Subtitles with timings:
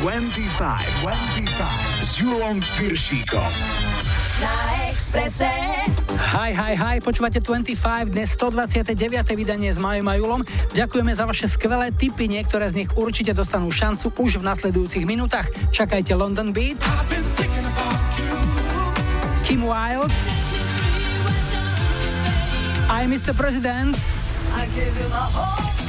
[0.00, 1.44] 25, 25
[2.00, 3.52] s Julom Piršíkom.
[4.40, 5.52] Na Expresse.
[6.32, 8.96] Hi, hi, hi, počúvate 25, dnes 129.
[9.36, 10.40] vydanie s Majom a Julom.
[10.72, 15.44] Ďakujeme za vaše skvelé tipy, niektoré z nich určite dostanú šancu už v nasledujúcich minútach.
[15.68, 16.80] Čakajte London Beat.
[19.44, 20.16] Kim Wilde.
[22.88, 23.36] I Mr.
[23.36, 23.92] President.
[24.56, 25.79] I give you my.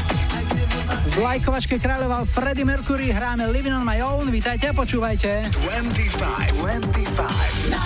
[1.01, 5.49] V lajkovačke kráľoval Freddie Mercury, hráme Living on my own, vítajte a počúvajte.
[5.49, 7.73] 25, 25.
[7.73, 7.81] Na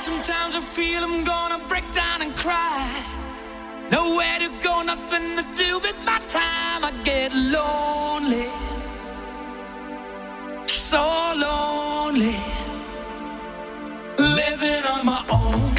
[0.00, 2.88] Sometimes I feel I'm gonna break down and cry.
[3.92, 6.80] Nowhere to go, nothing to do with my time.
[6.80, 8.48] I get lonely.
[10.64, 11.04] So
[11.36, 12.40] lonely.
[14.16, 15.70] Living on my own.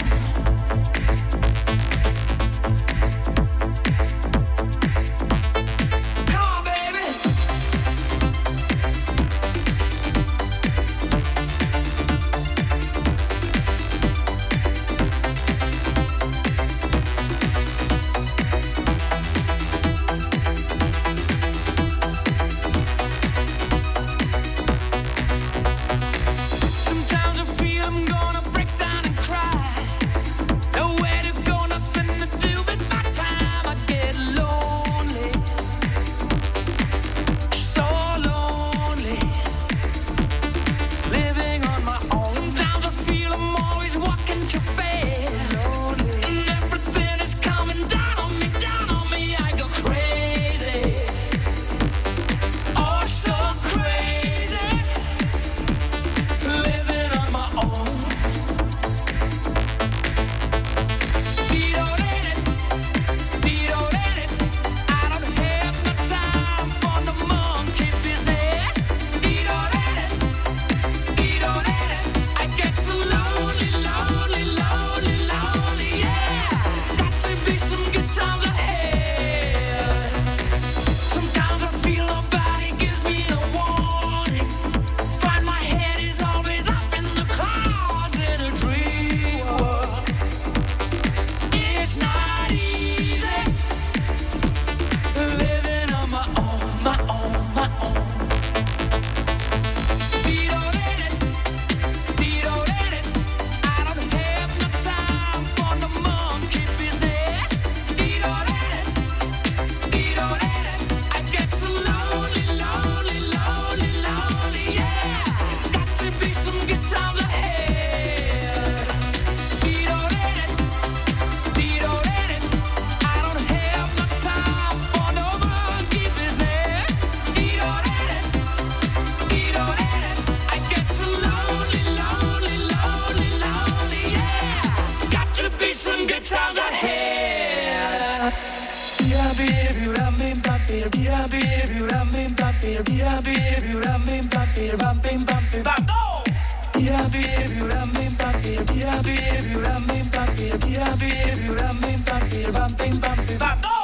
[153.62, 153.81] Go!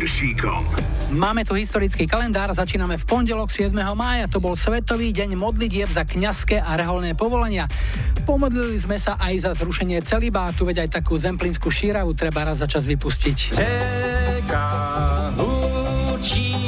[0.00, 0.64] Piršíkom.
[1.12, 3.68] Máme tu historický kalendár, začíname v pondelok 7.
[3.92, 7.68] mája, to bol Svetový deň modlitieb za kňazské a reholné povolenia.
[8.24, 12.68] Pomodlili sme sa aj za zrušenie celibátu, veď aj takú zemplínsku šíravu treba raz za
[12.70, 13.60] čas vypustiť.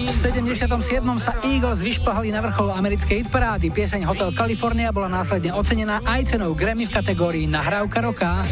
[0.05, 1.01] V 77.
[1.17, 3.73] sa Eagles vyšplhali na vrchol americkej parády.
[3.73, 8.45] Pieseň Hotel California bola následne ocenená aj cenou Grammy v kategórii Nahrávka roka.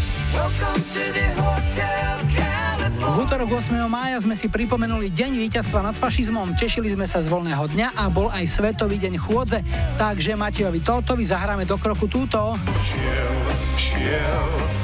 [3.10, 3.74] V útorok 8.
[3.90, 8.06] mája sme si pripomenuli Deň víťazstva nad fašizmom, tešili sme sa z voľného dňa a
[8.06, 9.66] bol aj Svetový deň chôdze,
[9.98, 12.54] takže Matejovi Totovi zahráme do kroku túto.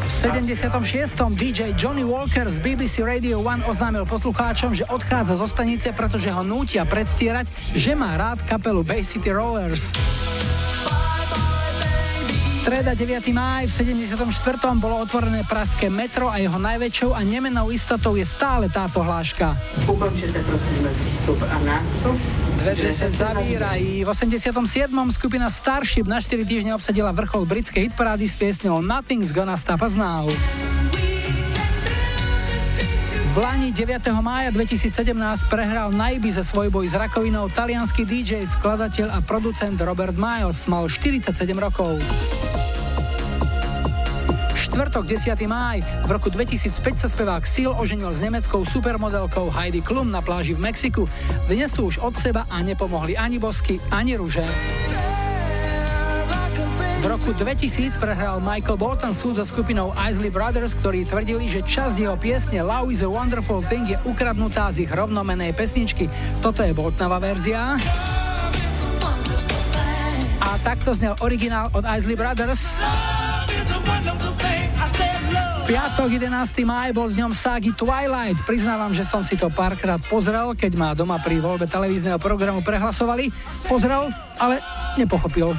[0.03, 1.39] V 76.
[1.39, 6.43] DJ Johnny Walker z BBC Radio 1 oznámil poslucháčom, že odchádza zo stanice, pretože ho
[6.43, 7.47] nútia predstierať,
[7.79, 9.95] že má rád kapelu Bay City Rollers.
[12.67, 13.31] Streda 9.
[13.31, 14.27] máj v 74.
[14.83, 19.55] bolo otvorené pražské metro a jeho najväčšou a nemenou istotou je stále táto hláška.
[19.87, 22.19] Ukončite prosím vstup a nástup.
[22.59, 24.03] Dveře sa zavírají.
[24.03, 24.51] V 87.
[25.15, 29.95] skupina Starship na 4 týždne obsadila vrchol britskej hitparády s piesňou Nothing's Gonna Stop Us
[29.95, 30.27] Now.
[33.37, 34.01] V Lani 9.
[34.25, 35.13] mája 2017
[35.53, 40.65] prehral na Ibize svoj boj s rakovinou talianský DJ, skladateľ a producent Robert Miles.
[40.65, 42.01] Mal 47 rokov.
[44.57, 45.37] Štvrtok 10.
[45.53, 45.85] máj.
[45.85, 50.73] V roku 2005 sa spevák Seal oženil s nemeckou supermodelkou Heidi Klum na pláži v
[50.73, 51.05] Mexiku.
[51.45, 54.49] Dnes sú už od seba a nepomohli ani bosky, ani rúže.
[56.97, 62.01] V roku 2000 prehral Michael Bolton súd so skupinou Isley Brothers, ktorí tvrdili, že časť
[62.01, 66.09] jeho piesne Love is a Wonderful Thing je ukradnutá z ich rovnomenej pesničky.
[66.41, 67.77] Toto je Boltonova verzia.
[70.41, 72.81] A takto znel originál od Isley Brothers.
[75.67, 76.31] Piatok 11.
[76.63, 78.39] máj bol dňom ságy Twilight.
[78.47, 83.35] Priznávam, že som si to párkrát pozrel, keď ma doma pri voľbe televízneho programu prehlasovali.
[83.67, 84.09] Pozrel,
[84.39, 84.63] ale
[84.95, 85.59] nepochopil.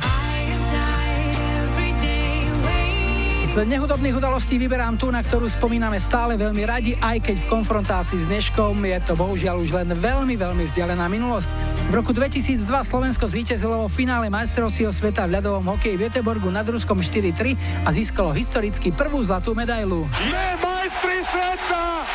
[3.58, 8.22] Z nehudobných udalostí vyberám tú, na ktorú spomíname stále veľmi radi, aj keď v konfrontácii
[8.22, 11.50] s dneškom je to bohužiaľ už len veľmi, veľmi vzdialená minulosť.
[11.90, 16.70] V roku 2002 Slovensko zvíťazilo vo finále majstrovstieho sveta v ľadovom hokeji v Göteborgu nad
[16.70, 20.06] Ruskom 4-3 a získalo historicky prvú zlatú medailu.
[20.14, 22.06] Sme majstri sveta!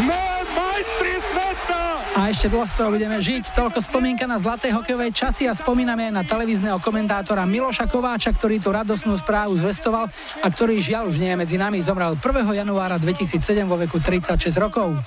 [0.00, 1.80] Sme majstri sveta!
[2.10, 3.54] A ešte dlho z toho budeme žiť.
[3.54, 8.58] Toľko spomienka na zlaté hokejové časy a spomíname aj na televízneho komentátora Miloša Kováča, ktorý
[8.58, 10.10] tú radosnú správu zvestoval
[10.42, 11.78] a ktorý žiaľ už nie je medzi nami.
[11.78, 12.60] Zomrel 1.
[12.60, 14.98] januára 2007 vo veku 36 rokov.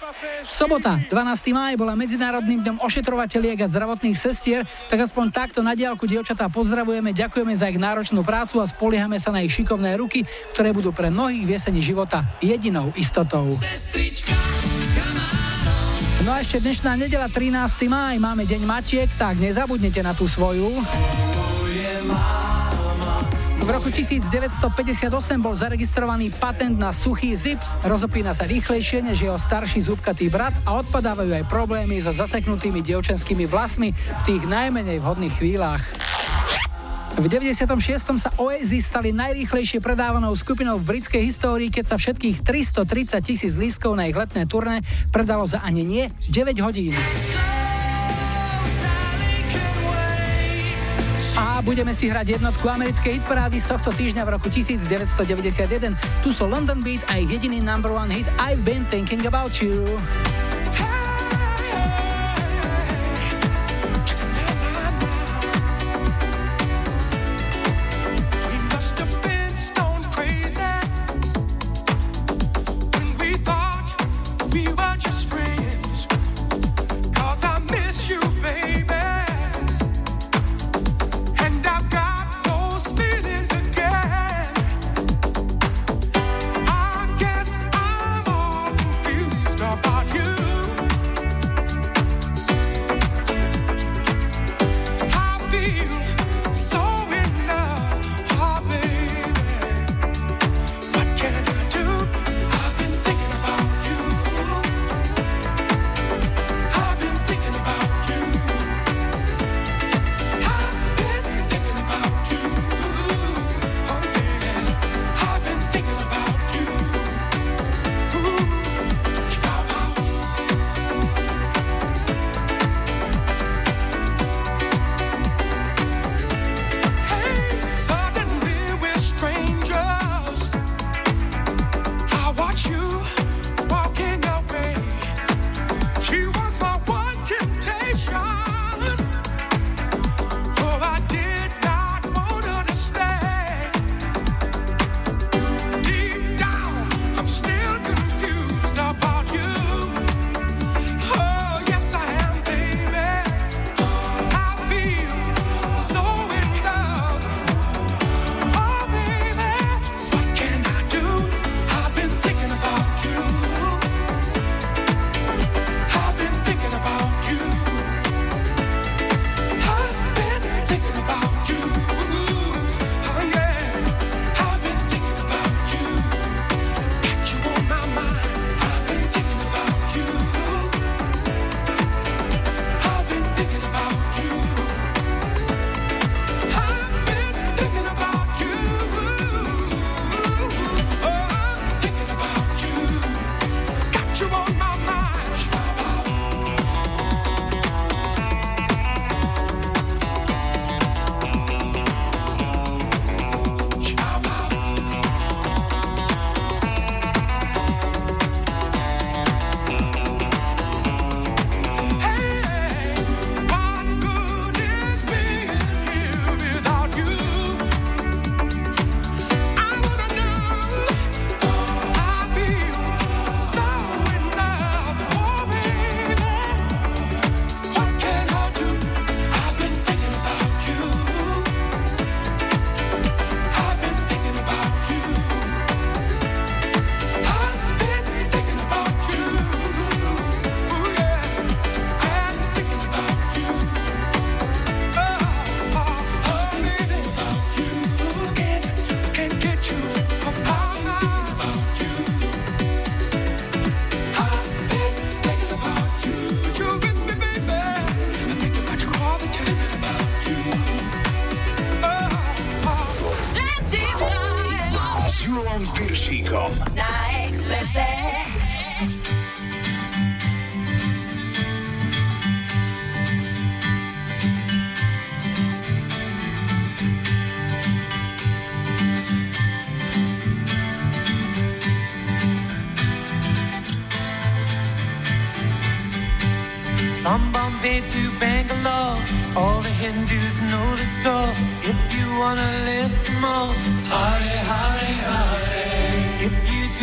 [0.48, 1.12] Sobota, 12.
[1.52, 7.12] máj bola Medzinárodným dňom ošetrovateľiek a zdravotných sestier, tak aspoň takto na diálku dievčatá pozdravujeme,
[7.12, 10.24] ďakujeme za ich náročnú prácu a spoliehame sa na ich šikovné ruky,
[10.56, 13.52] ktoré budú pre mnohých v jeseni života jedinou istotou.
[13.52, 14.34] Sestrička.
[16.24, 17.52] No a ešte dnešná nedela 13.
[17.92, 20.72] máj, máme deň Matiek, tak nezabudnite na tú svoju.
[23.60, 25.04] V roku 1958
[25.44, 30.80] bol zaregistrovaný patent na suchý zips, rozopína sa rýchlejšie než jeho starší zúbkatý brat a
[30.80, 35.84] odpadávajú aj problémy so zaseknutými dievčenskými vlasmi v tých najmenej vhodných chvíľach.
[37.14, 38.18] V 96.
[38.18, 43.94] sa Oasis stali najrýchlejšie predávanou skupinou v britskej histórii, keď sa všetkých 330 tisíc lístkov
[43.94, 44.82] na ich letné turné
[45.14, 46.98] predalo za ani nie 9 hodín.
[51.38, 55.94] A budeme si hrať jednotku americkej hitparády z tohto týždňa v roku 1991.
[56.26, 59.86] Tu sú London Beat a ich jediný number one hit I've been thinking about you.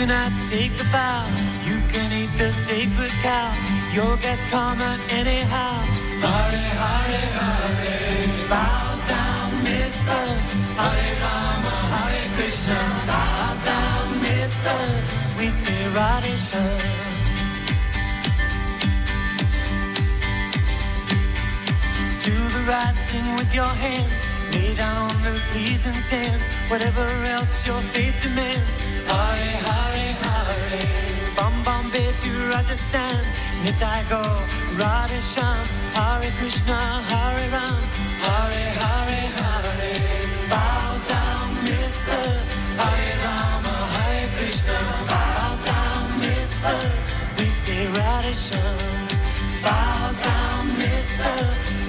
[0.07, 1.25] Not take the vow,
[1.69, 3.53] you can eat the sacred cow.
[3.95, 5.83] You'll get karma anyhow.
[6.25, 8.49] Hare Hare Hare.
[8.49, 10.23] Bow down, Mister.
[10.81, 12.81] Hare Rama, Hare Krishna.
[13.07, 14.79] Bow down, Mister.
[15.39, 16.81] We say Radhe Shyam.
[22.25, 24.21] Do the right thing with your hands.
[24.53, 26.45] Lay down on the pleasing sands.
[26.69, 28.73] Whatever else your faith demands.
[29.07, 29.90] Hare Hare.
[32.61, 33.25] Rajasthan.
[33.65, 34.21] Nitai go.
[34.77, 35.65] Radhe Shyam.
[35.97, 36.77] Hare Krishna.
[37.11, 37.81] Hare Ram.
[38.25, 39.93] Hare Hare Hare.
[40.53, 42.25] Bow down, mister.
[42.81, 43.77] Hare Rama.
[43.97, 44.79] Hare Krishna.
[45.09, 46.77] Bow down, mister.
[47.39, 48.79] We say Radhe Shyam.
[49.65, 51.37] Bow down, mister.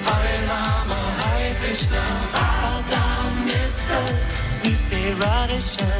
[0.08, 2.02] Hare Rama, Hare Krishna.
[2.32, 4.02] Bow down, mister.
[4.64, 5.91] We say Radhe Shyam.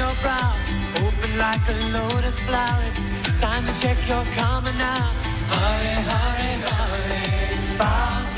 [0.00, 0.54] Your brow,
[1.04, 2.80] open like a lotus flower.
[2.88, 5.12] It's time to check your karma now.
[5.52, 7.78] Hare, hare, hare.
[7.78, 8.29] Bow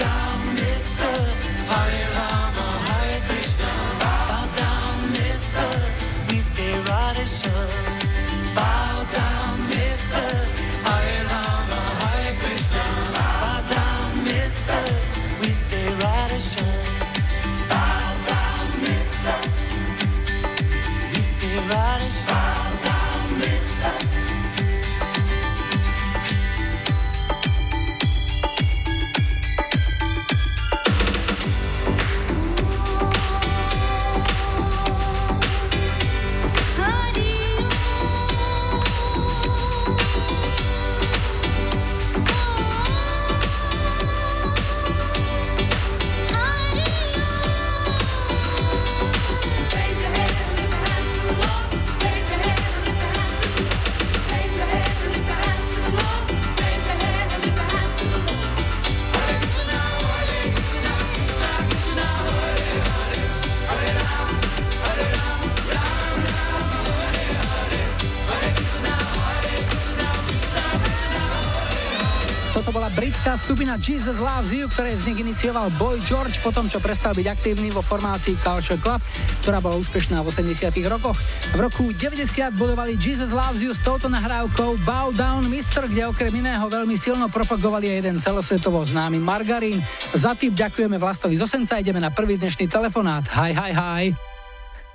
[73.73, 77.81] skupina Jesus Loves You, ktorej vznik inicioval Boy George potom, čo prestal byť aktívny vo
[77.81, 79.01] formácii Culture Club,
[79.41, 81.17] ktorá bola úspešná v 80 rokoch.
[81.57, 86.45] V roku 90 budovali Jesus Loves You s touto nahrávkou Bow Down Mister, kde okrem
[86.45, 89.81] iného veľmi silno propagovali aj jeden celosvetovo známy margarín.
[90.13, 93.25] Za tým ďakujeme Vlastovi z Osenca, ideme na prvý dnešný telefonát.
[93.33, 94.05] Hi, hi, hi.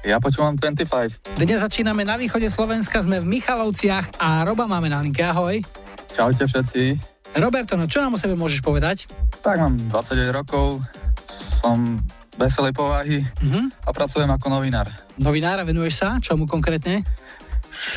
[0.06, 1.42] Ja počúvam 25.
[1.42, 5.26] Dnes začíname na východe Slovenska, sme v Michalovciach a Roba máme na linke.
[5.26, 5.66] Ahoj.
[6.14, 7.17] Čaute všetci.
[7.38, 9.06] Roberto, no čo nám o sebe môžeš povedať?
[9.40, 10.82] Tak mám 29 rokov,
[11.60, 12.02] som
[12.34, 13.74] veselej povahy Mhm.
[13.82, 14.88] a pracujem ako novinár.
[15.18, 16.18] Novinára, venuješ sa?
[16.18, 17.02] Čomu konkrétne?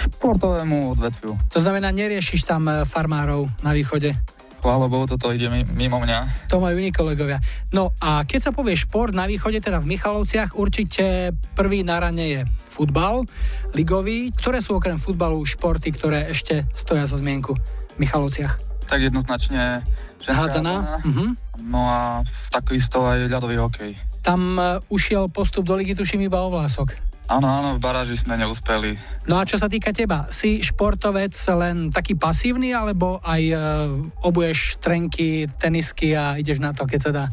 [0.06, 1.34] Športovému odvetviu.
[1.50, 4.14] To znamená, neriešiš tam e, farmárov na východe.
[4.60, 6.46] Chvála Bohu, toto ide mi- mimo mňa.
[6.46, 7.40] To majú iní kolegovia.
[7.70, 12.24] No a keď sa povie šport na východe, teda v Michalovciach, určite prvý na rane
[12.28, 13.24] je futbal,
[13.72, 14.30] ligový.
[14.30, 18.69] Ktoré sú okrem futbalu športy, ktoré ešte stoja za zmienku v Michalovciach?
[18.90, 19.86] Tak jednoznačne
[20.26, 20.74] Hádzaná?
[20.82, 20.98] hádzaná.
[21.06, 21.26] Mhm.
[21.70, 22.00] No a
[22.50, 23.94] takisto aj ľadový hokej.
[24.20, 26.98] Tam e, ušiel postup do ligy, tuším iba o vlások.
[27.30, 28.98] Áno, áno, v baráži sme neúspeli.
[29.30, 33.56] No a čo sa týka teba, si športovec len taký pasívny, alebo aj e,
[34.26, 37.24] obuješ trenky, tenisky a ideš na to, keď sa dá?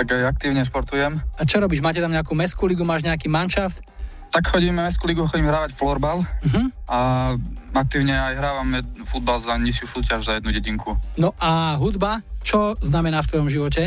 [0.00, 1.20] Tak aj aktívne športujem.
[1.20, 1.84] A čo robíš?
[1.84, 3.84] Máte tam nejakú meskú ligu, máš nejaký manšaft?
[4.28, 6.62] Tak chodíme mestskú ligu, chodím hrávať florbal Mhm.
[6.84, 6.98] a
[7.74, 10.96] aktívne aj hrávame futbal za nižšiu súťaž za jednu dedinku.
[11.14, 13.82] No a hudba, čo znamená v tvojom živote?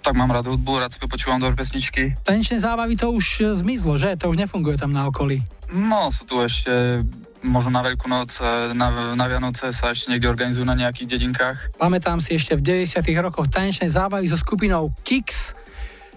[0.00, 2.14] Tak mám rád hudbu, rád si počúvam dobré pesničky.
[2.22, 4.14] Tanečné zábavy to už zmizlo, že?
[4.16, 5.42] To už nefunguje tam na okolí.
[5.68, 7.02] No, sú tu ešte
[7.42, 11.56] možno na Veľkú noc, e, na, na Vianoce sa ešte niekde organizujú na nejakých dedinkách.
[11.76, 15.58] Pamätám si ešte v 90 rokoch tanečné zábavy so skupinou Kix.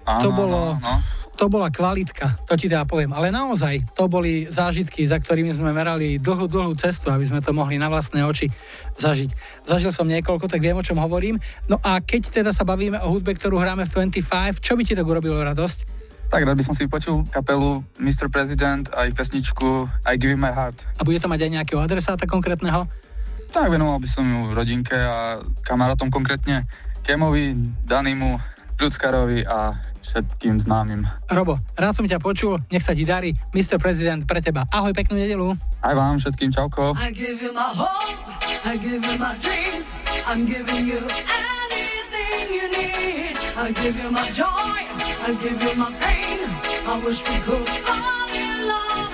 [0.06, 1.02] Áno, To bolo- áno, áno
[1.40, 3.16] to bola kvalitka, to ti dá poviem.
[3.16, 7.56] Ale naozaj, to boli zážitky, za ktorými sme merali dlhú, dlhú cestu, aby sme to
[7.56, 8.52] mohli na vlastné oči
[9.00, 9.64] zažiť.
[9.64, 11.40] Zažil som niekoľko, tak viem, o čom hovorím.
[11.72, 15.00] No a keď teda sa bavíme o hudbe, ktorú hráme v 25, čo by ti
[15.00, 15.96] tak urobilo radosť?
[16.28, 18.28] Tak rád by som si vypočul kapelu Mr.
[18.28, 21.00] President aj pesničku I Give My Heart.
[21.00, 22.84] A bude to mať aj nejakého adresáta konkrétneho?
[23.56, 26.68] Tak, venoval by som ju rodinke a kamarátom konkrétne
[27.02, 27.56] Kemovi,
[27.88, 28.38] Danimu,
[28.78, 31.06] Ľudskarovi a všetkým známym.
[31.30, 33.34] Robo, rád som ťa počul, nech sa ti darí.
[33.54, 33.78] Mr.
[33.78, 34.66] President pre teba.
[34.74, 35.54] Ahoj, peknú nedelu.
[35.86, 36.92] Aj vám všetkým, čauko.
[46.90, 49.09] I wish we could fall in love.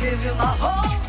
[0.00, 1.05] give you my whole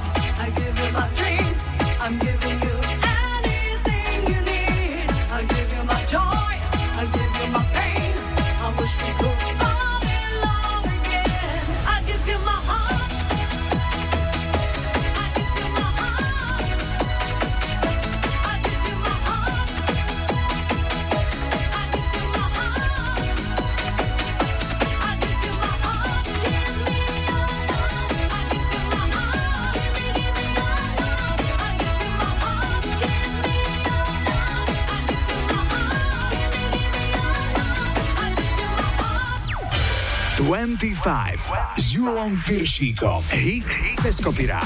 [40.77, 43.25] 25 s Julom Piršíkom.
[43.33, 43.65] Hit
[43.97, 44.61] cez kopirát.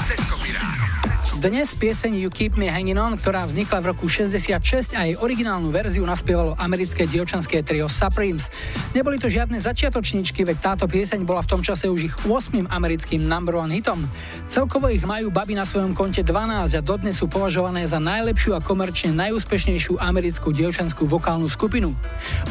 [1.40, 5.72] Dnes pieseň You Keep Me Hanging On, ktorá vznikla v roku 66 a jej originálnu
[5.72, 8.52] verziu naspievalo americké dievčanské trio Supremes.
[8.92, 12.68] Neboli to žiadne začiatočničky, veď táto pieseň bola v tom čase už ich 8.
[12.68, 14.04] americkým number one hitom.
[14.52, 18.60] Celkovo ich majú baby na svojom konte 12 a dodnes sú považované za najlepšiu a
[18.60, 21.96] komerčne najúspešnejšiu americkú dievčanskú vokálnu skupinu.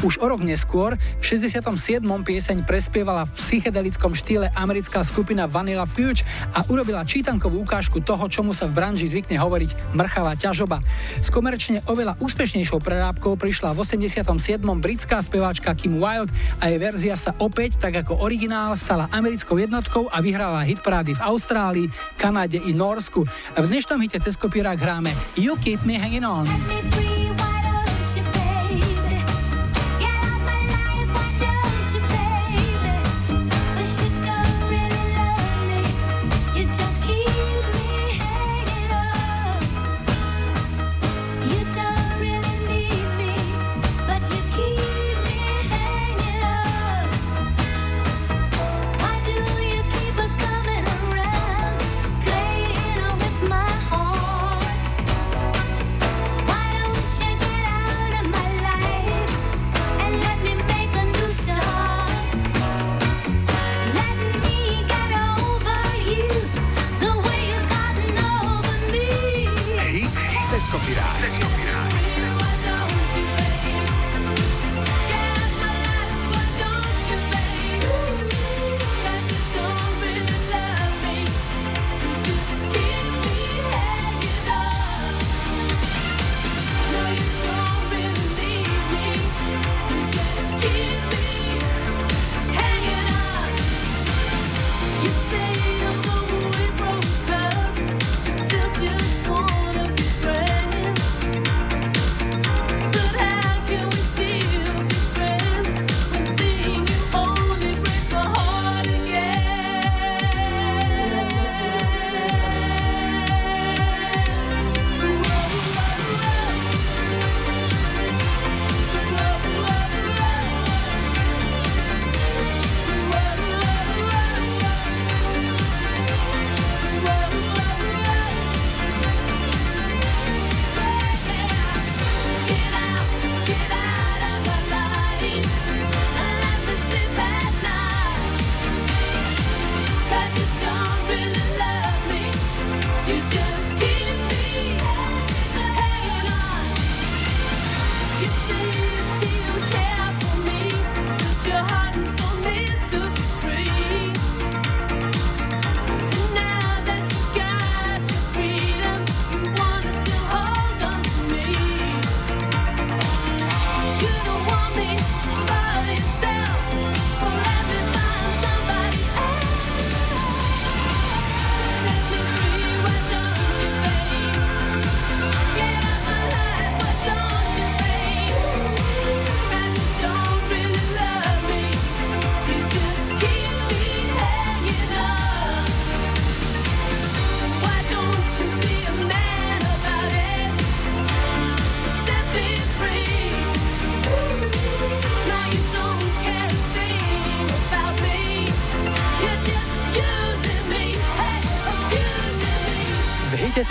[0.02, 1.62] Už o rok neskôr, v 67.
[2.02, 6.26] pieseň prespievala v psychedelickom štýle americká skupina Vanilla Fudge
[6.58, 10.82] a urobila čítankovú ukážku toho, čomu sa v branži zvykne hovoriť mrchavá ťažoba.
[11.22, 14.26] S komerčne oveľa úspešnejšou prerábkou prišla v 87.
[14.82, 20.10] britská speváčka Kim Wilde a jej verzia sa opäť, tak ako originál, stala americkou jednotkou
[20.10, 23.24] a vyhrala hitparády v Austrálii, Kanade i Norsku.
[23.58, 26.48] V dnešnom hite cez kopírák hráme You Keep Me Hanging On.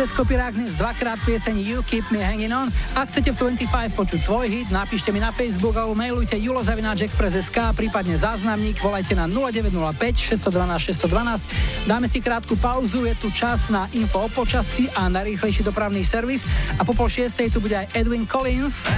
[0.00, 2.64] Cez kopirák dnes dvakrát pieseň You Keep Me Hanging On.
[2.96, 8.16] Ak chcete v 25 počuť svoj hit, napíšte mi na Facebook alebo mailujte julozavináčexpress.sk, prípadne
[8.16, 11.84] záznamník, volajte na 0905 612 612.
[11.84, 16.00] Dáme si krátku pauzu, je tu čas na info o počasí a na rýchlejší dopravný
[16.00, 16.48] servis.
[16.80, 18.88] A po pol šiestej tu bude aj Edwin Collins.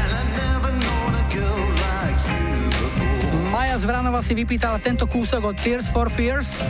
[3.51, 6.63] Maja Zvranova si vypýtala tento kúsok od Tears for Fears.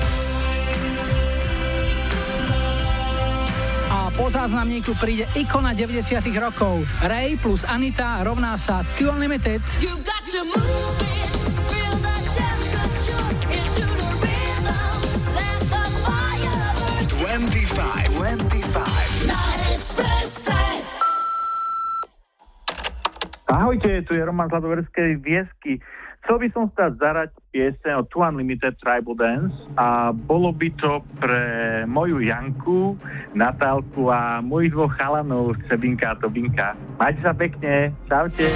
[4.32, 6.80] Záznamníku príde ikona 90 rokov.
[7.04, 9.60] Ray plus Anita rovná sa Two Unlimited.
[9.84, 11.28] You got to move it,
[11.68, 14.96] feel the temperature into the rhythm.
[15.36, 16.68] Let the fire
[17.20, 19.28] burn 25, 25.
[19.28, 20.56] na Expresse.
[23.52, 25.76] Ahojte, tu je Roman z Ladoverskej Viesky.
[26.22, 31.02] Chcel by som sa zarať pieseň od Two Unlimited Tribal Dance a bolo by to
[31.18, 32.94] pre moju Janku,
[33.34, 36.78] Natálku a mojich dvoch chalanov Sebinka a Tobinka.
[37.02, 38.46] Majte sa pekne, čaute.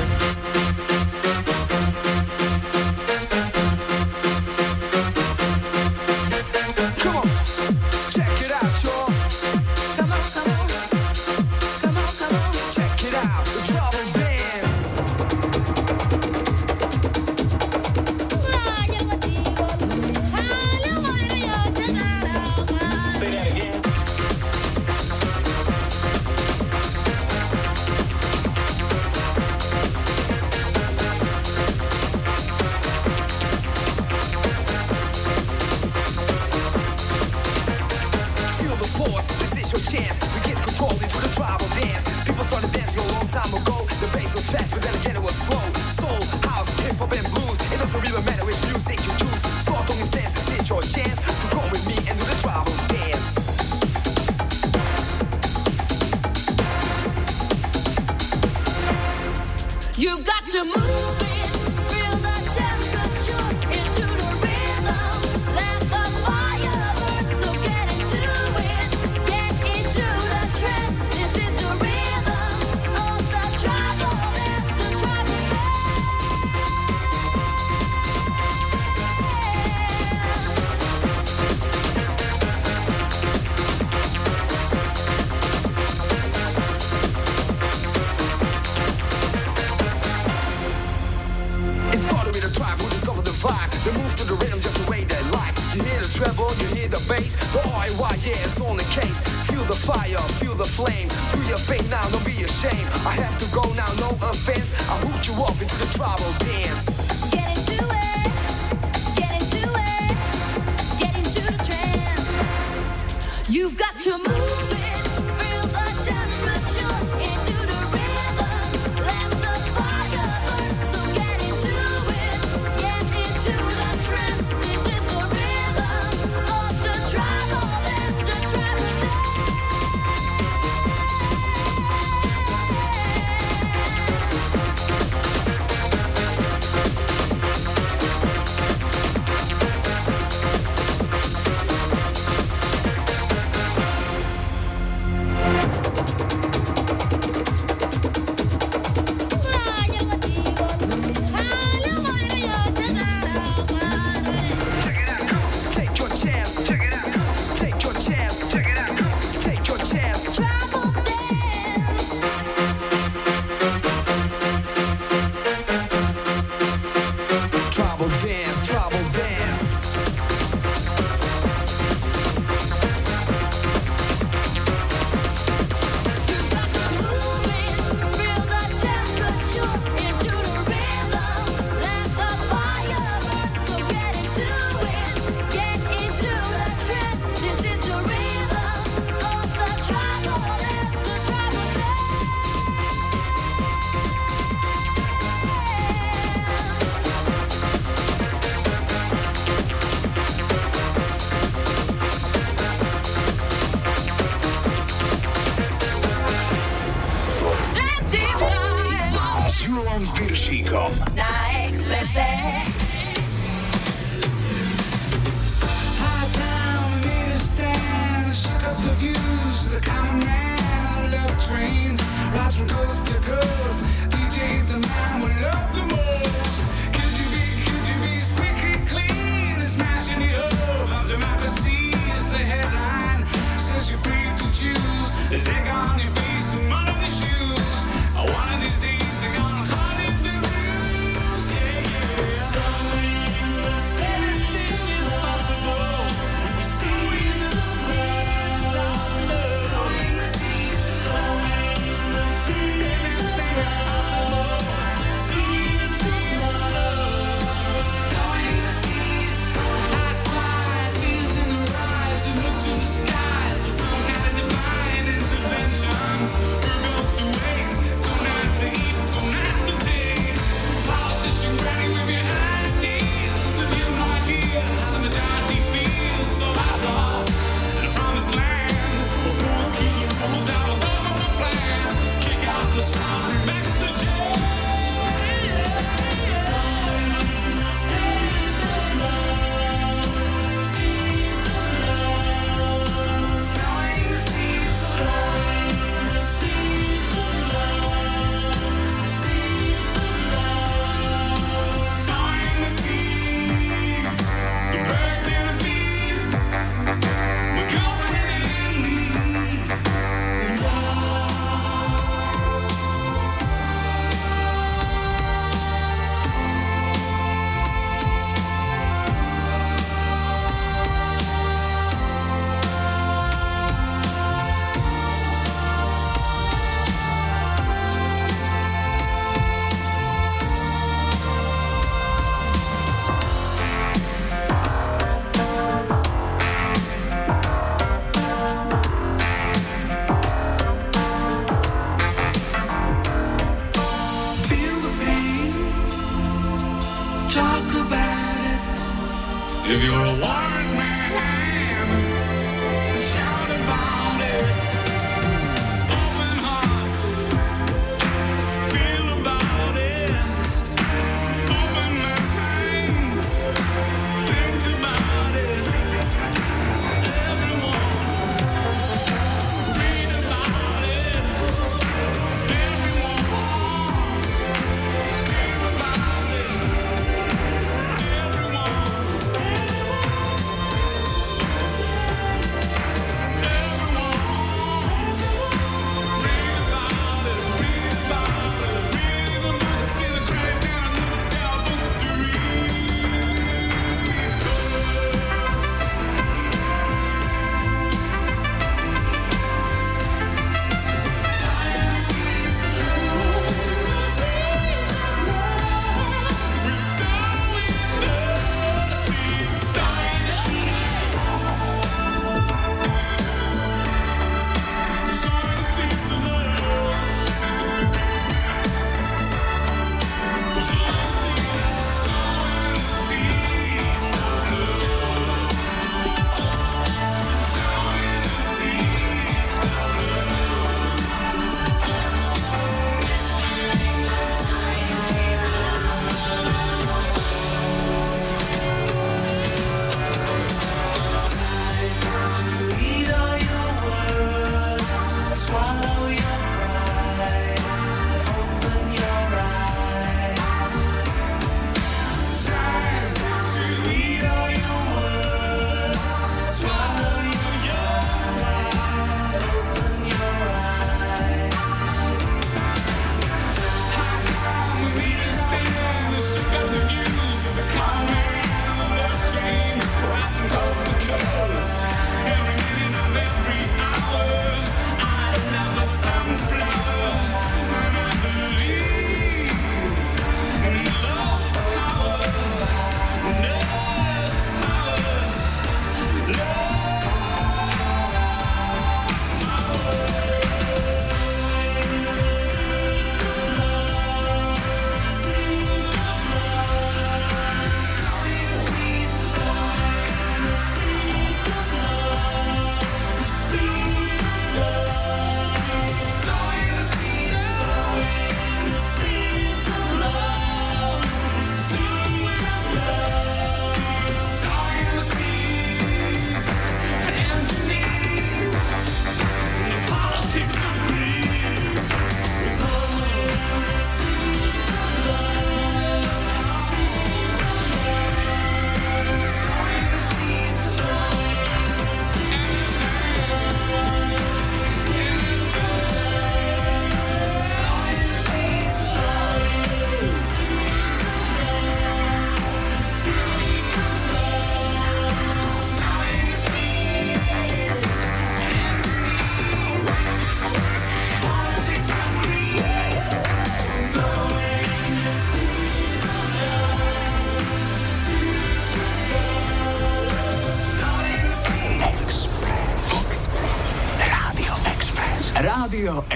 [59.99, 61.36] You got to move it,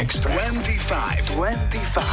[0.01, 0.48] Express.
[0.48, 1.26] 25.
[1.36, 2.09] 25.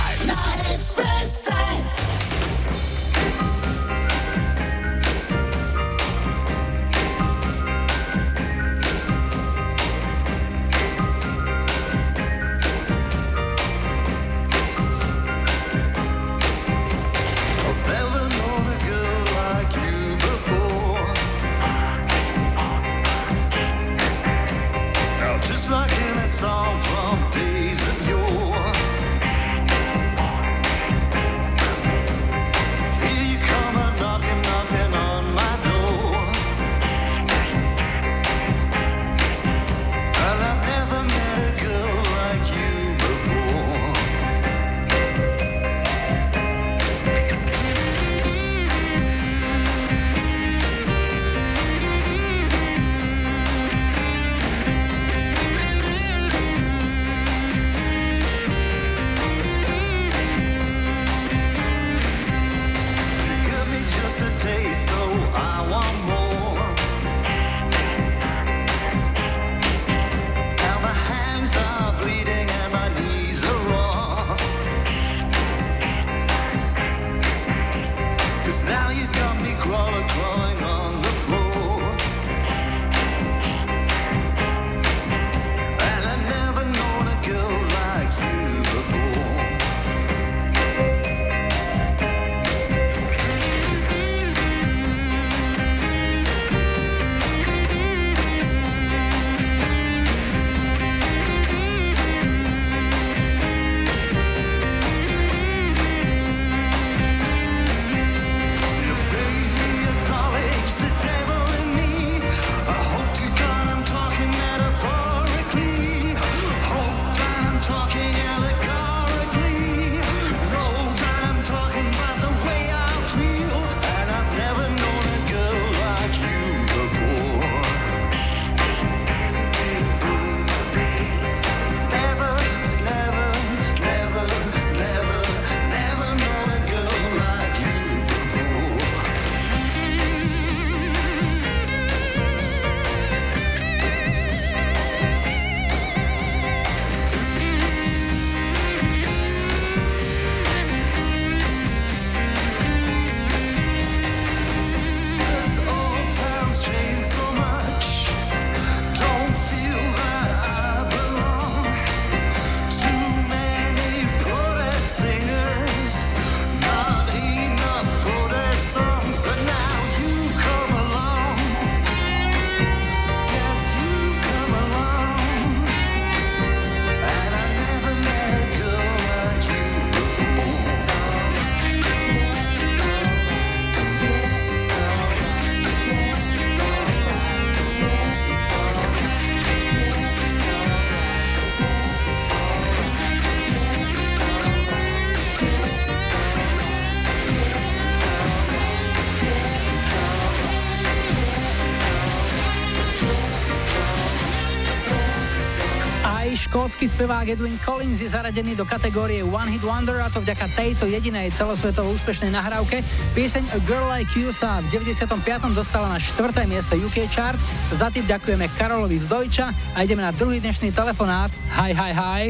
[206.67, 210.83] škótsky spevák Edwin Collins je zaradený do kategórie One Hit Wonder a to vďaka tejto
[210.83, 212.83] jedinej celosvetovo úspešnej nahrávke.
[213.15, 215.15] Pieseň A Girl Like You sa v 95.
[215.55, 216.43] dostala na 4.
[216.43, 217.39] miesto UK chart.
[217.71, 221.31] Za tým ďakujeme Karolovi z Dojča a ideme na druhý dnešný telefonát.
[221.55, 222.23] Hi, hi, hi.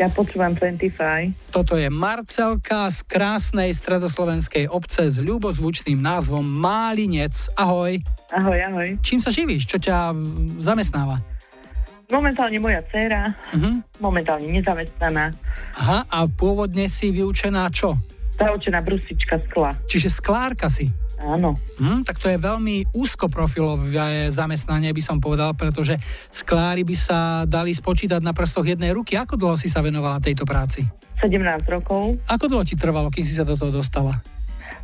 [0.00, 1.52] Ja počúvam 25.
[1.52, 7.52] Toto je Marcelka z krásnej stredoslovenskej obce s ľubozvučným názvom Málinec.
[7.60, 8.00] Ahoj.
[8.32, 8.88] Ahoj, ahoj.
[9.04, 9.68] Čím sa živíš?
[9.68, 11.33] Čo ťa mm, zamestnáva?
[12.14, 13.98] Momentálne moja dcéra, Mhm.
[13.98, 15.34] momentálne nezamestnaná,
[15.74, 17.98] Aha, a pôvodne si vyučená čo?
[18.34, 19.74] zaučená brusička skla.
[19.86, 20.90] Čiže sklárka si.
[21.18, 21.54] Áno.
[21.78, 23.86] Hm, tak to je veľmi úzkoprofilové
[24.28, 25.94] zamestnanie, by som povedal, pretože
[26.28, 29.14] sklári by sa dali spočítať na prstoch jednej ruky.
[29.14, 30.82] Ako dlho si sa venovala tejto práci?
[31.18, 34.18] 17 rokov, Ako dlho ti trvalo, kým si sa do toho dostala?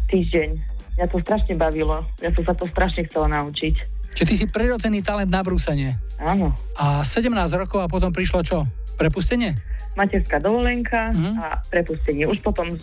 [0.07, 0.51] týždeň.
[0.97, 2.03] Mňa to strašne bavilo.
[2.18, 3.99] Ja som sa to strašne chcela naučiť.
[4.14, 5.96] Čiže ty si prirodzený talent na brúsenie.
[6.18, 6.52] Áno.
[6.76, 8.66] A 17 rokov a potom prišlo čo?
[8.98, 9.56] Prepustenie?
[9.96, 11.30] Materská dovolenka Mhm.
[11.40, 12.28] a prepustenie.
[12.28, 12.76] Už potom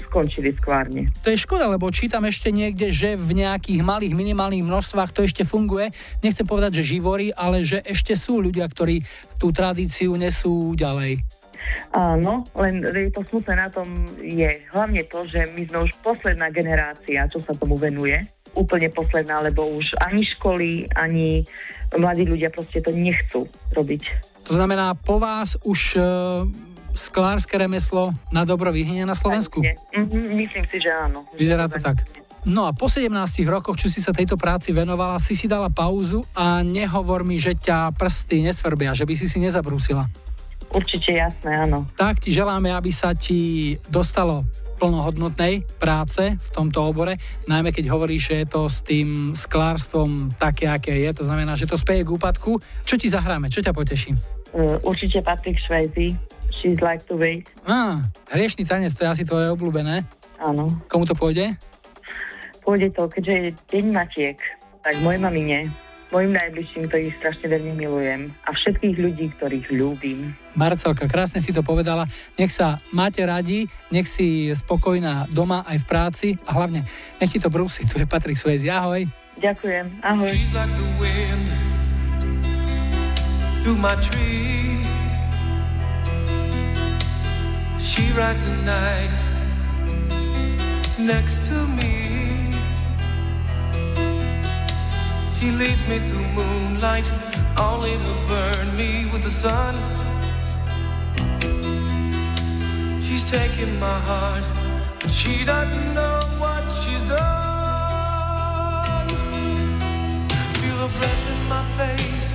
[0.00, 1.10] skončili skvárne.
[1.26, 5.42] To je škoda, lebo čítam ešte niekde, že v nejakých malých, minimálnych množstvách to ešte
[5.42, 5.90] funguje.
[6.22, 9.02] Nechcem povedať, že živorí, ale že ešte sú ľudia, ktorí
[9.42, 11.18] tú tradíciu nesú ďalej.
[11.90, 13.88] Áno, len je to smutné na tom
[14.20, 18.20] je hlavne to, že my sme už posledná generácia, čo sa tomu venuje.
[18.54, 21.42] Úplne posledná, lebo už ani školy, ani
[21.94, 24.02] mladí ľudia proste to nechcú robiť.
[24.50, 26.00] To znamená, po vás už e,
[26.94, 29.62] sklárske remeslo na dobro vyhynie na Slovensku?
[29.94, 31.26] Mhm, myslím si, že áno.
[31.34, 32.04] Vyzerá to tak.
[32.44, 33.08] No a po 17
[33.48, 37.56] rokoch, čo si sa tejto práci venovala, si si dala pauzu a nehovor mi, že
[37.56, 40.04] ťa prsty nesvrbia, že by si si nezabrúsila.
[40.68, 41.88] Určite jasné, áno.
[41.96, 44.44] Tak ti želáme, aby sa ti dostalo
[44.76, 47.16] plnohodnotnej práce v tomto obore,
[47.46, 51.68] najmä keď hovoríš, že je to s tým sklárstvom také, aké je, to znamená, že
[51.68, 52.58] to speje k úpadku.
[52.82, 54.12] Čo ti zahráme, čo ťa poteší?
[54.54, 56.14] Uh, určite Patrick Swayze,
[56.54, 57.50] She's Like to Wait.
[57.66, 57.98] Á,
[58.30, 60.06] hriešný tanec, to je asi tvoje obľúbené.
[60.38, 60.70] Áno.
[60.86, 61.58] Komu to pôjde?
[62.62, 64.38] Pôjde to, keďže je Deň Matiek,
[64.80, 65.68] tak mojej mamine,
[66.14, 70.30] mojim najbližším, ktorých strašne veľmi milujem a všetkých ľudí, ktorých ľúbim.
[70.54, 72.06] Marcelka, krásne si to povedala.
[72.38, 76.86] Nech sa máte radi, nech si spokojná doma aj v práci a hlavne
[77.18, 77.82] nech ti to brúsi.
[77.90, 78.70] Tu je Patrik Swayze.
[78.70, 79.02] Ahoj.
[79.42, 80.30] Ďakujem, ahoj.
[80.30, 81.46] She's like the wind
[83.66, 84.78] through my tree.
[87.82, 89.10] She rides the night
[91.02, 92.03] next to me.
[95.44, 97.10] She leads me through moonlight,
[97.58, 99.74] only to burn me with the sun.
[103.04, 104.42] She's taking my heart,
[105.00, 107.18] but she doesn't know what she's done.
[110.60, 112.30] Feel her breath in my face,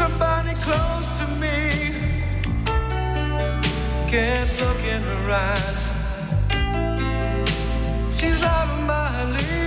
[0.00, 1.56] her body close to me.
[4.12, 5.82] Can't look in her eyes.
[8.20, 9.61] She's out of my league.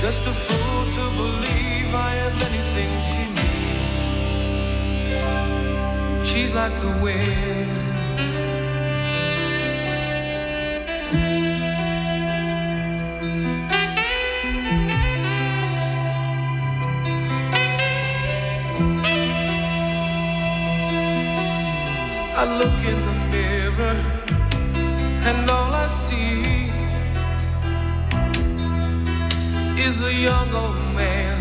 [0.00, 3.96] Just a fool to believe I have anything she needs.
[6.30, 7.70] She's like the wind.
[22.36, 23.96] I look in the mirror
[25.28, 26.57] and all I see
[29.80, 31.38] is a young old man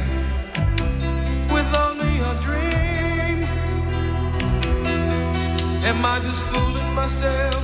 [1.51, 3.43] with only a dream.
[5.83, 7.63] Am I just fooling myself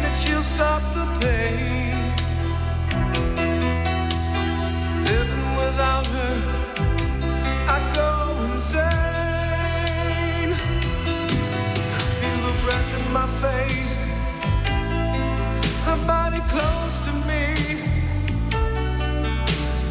[0.00, 2.14] that she'll stop the pain?
[5.04, 6.36] Living without her,
[7.76, 8.10] I go
[8.48, 8.90] insane.
[11.98, 13.98] I feel the breath in my face,
[15.84, 16.99] her body close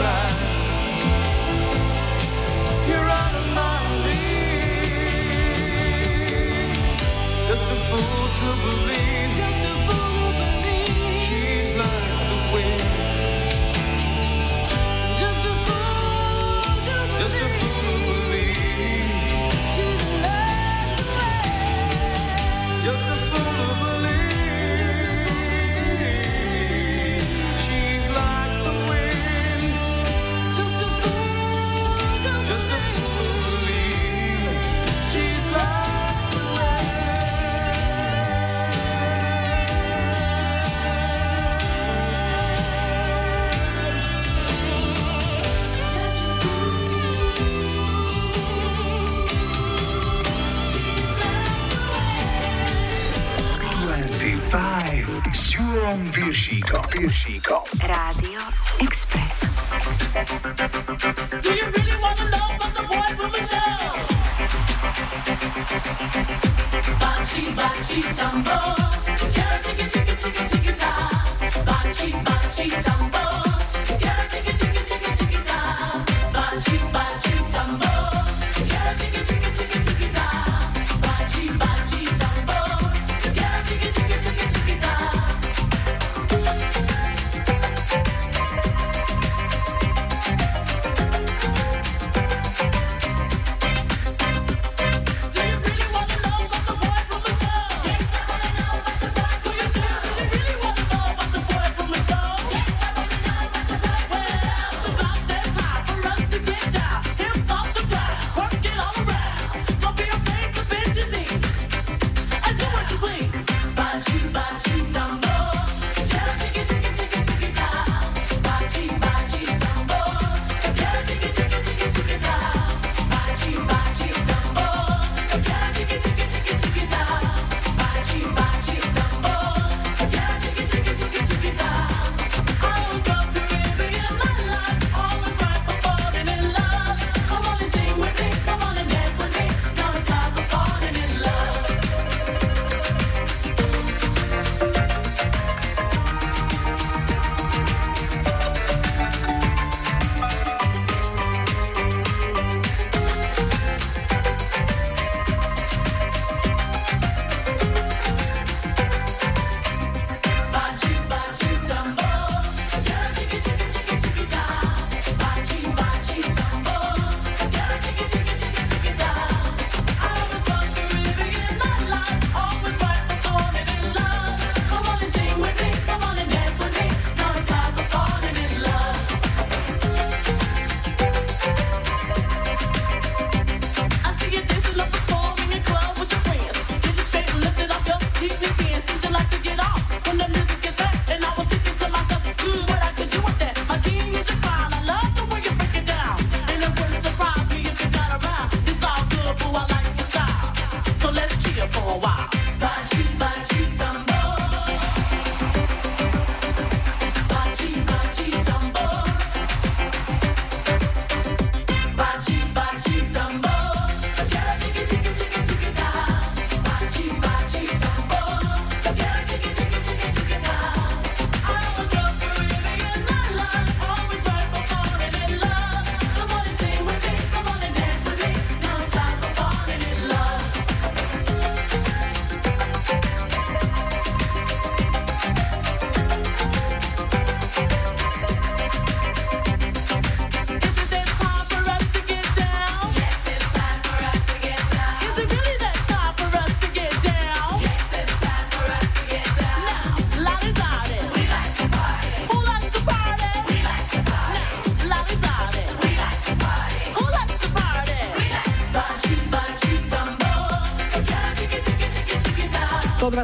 [0.00, 0.39] In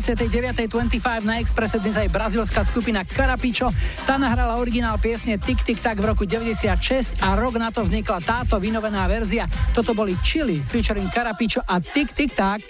[0.06, 3.74] 129.25 na Expresse dnes aj brazilská skupina Carapicho.
[4.06, 8.22] Tá nahrala originál piesne Tik Tik Tak v roku 96 a rok na to vznikla
[8.22, 9.50] táto vynovená verzia.
[9.74, 12.62] Toto boli Chili featuring Carapicho a Tik Tik Tak.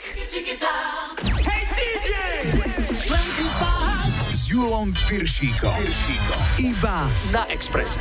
[4.33, 4.97] S Julom.
[5.05, 5.77] Piršíkom.
[6.57, 7.05] Iba
[7.37, 8.01] na Expresse.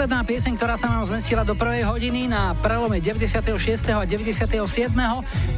[0.00, 3.84] Posledná pieseň, ktorá sa nám zmestila do prvej hodiny na prelome 96.
[3.92, 4.48] a 97.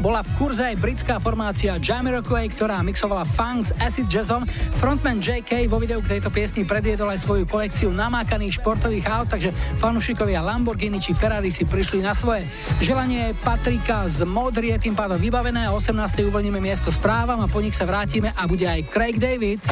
[0.02, 4.42] Bola v kurze aj britská formácia Jamiroquai, ktorá mixovala funk s acid jazzom.
[4.82, 9.54] Frontman JK vo videu k tejto piesni predviedol aj svoju kolekciu namákaných športových aut, takže
[9.78, 12.42] fanúšikovia Lamborghini či Ferrari si prišli na svoje.
[12.82, 15.94] Želanie Patrika z Modry je tým pádom vybavené, o 18.
[16.18, 19.62] uvoľníme miesto správam a po nich sa vrátime a bude aj Craig David.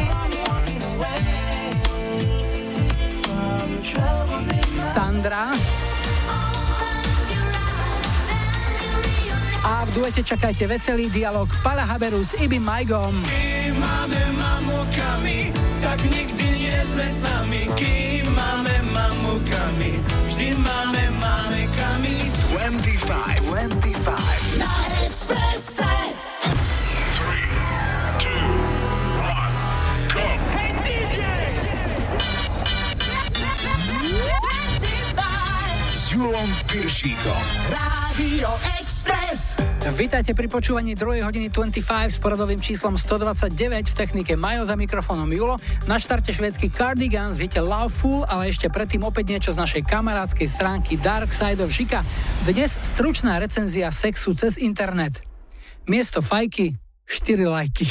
[10.11, 13.15] Duete čakajte veselý dialog Pala Haberu s Ibim Majgom.
[13.31, 17.71] Kým máme mamukami, tak nikdy nie sme sami.
[17.79, 22.27] Kým máme mamukami, vždy máme mamekami.
[22.51, 24.59] 25, 25.
[24.59, 24.75] Na
[25.07, 25.87] Expresse.
[36.71, 37.43] Piršíkom.
[37.71, 38.80] Rádio.
[40.01, 41.21] Vítajte pri počúvaní 2.
[41.21, 43.53] hodiny 25 s poradovým číslom 129
[43.85, 45.61] v technike Majo za mikrofónom Julo.
[45.85, 50.49] Na štarte švédsky Cardigans, viete Love Fool, ale ešte predtým opäť niečo z našej kamarádskej
[50.49, 52.01] stránky Dark Side of Žika.
[52.49, 55.21] Dnes stručná recenzia sexu cez internet.
[55.85, 57.87] Miesto fajky 4 lajky.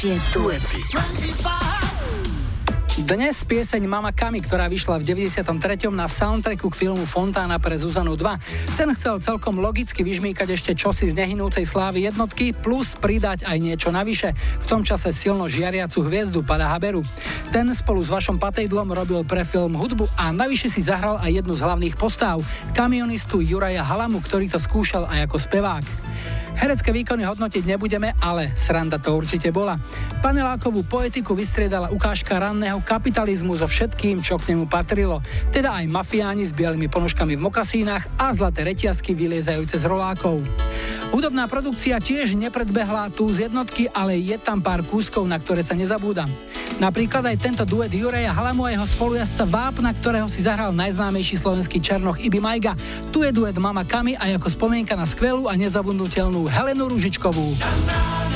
[0.00, 0.80] Najlepšie duety.
[3.04, 5.44] Dnes pieseň Mama Kami, ktorá vyšla v 93.
[5.92, 8.80] na soundtracku k filmu Fontána pre Zuzanu 2.
[8.80, 13.92] Ten chcel celkom logicky vyžmýkať ešte čosi z nehynúcej slávy jednotky, plus pridať aj niečo
[13.92, 14.32] navyše.
[14.64, 17.04] V tom čase silno žiariacu hviezdu Pada Haberu.
[17.52, 21.52] Ten spolu s vašom patejdlom robil pre film hudbu a navyše si zahral aj jednu
[21.52, 22.40] z hlavných postáv,
[22.72, 25.99] kamionistu Juraja Halamu, ktorý to skúšal aj ako spevák.
[26.60, 29.80] Herecké výkony hodnotiť nebudeme, ale sranda to určite bola.
[30.20, 35.24] Panelákovú poetiku vystriedala ukážka ranného kapitalizmu so všetkým, čo k nemu patrilo.
[35.48, 40.44] Teda aj mafiáni s bielými ponožkami v mokasínach a zlaté reťazky vyliezajúce z rolákov.
[41.16, 45.72] Hudobná produkcia tiež nepredbehla tu z jednotky, ale je tam pár kúskov, na ktoré sa
[45.72, 46.28] nezabúda.
[46.80, 51.76] Napríklad aj tento duet Juraja Halamu a jeho spolujazca Vápna, ktorého si zahral najznámejší slovenský
[51.76, 52.72] černoch Ibi Majga.
[53.12, 57.52] Tu je duet Mama Kami a ako spomienka na skvelú a nezabudnutelnú Helenu Ružičkovú.
[57.52, 58.29] Kým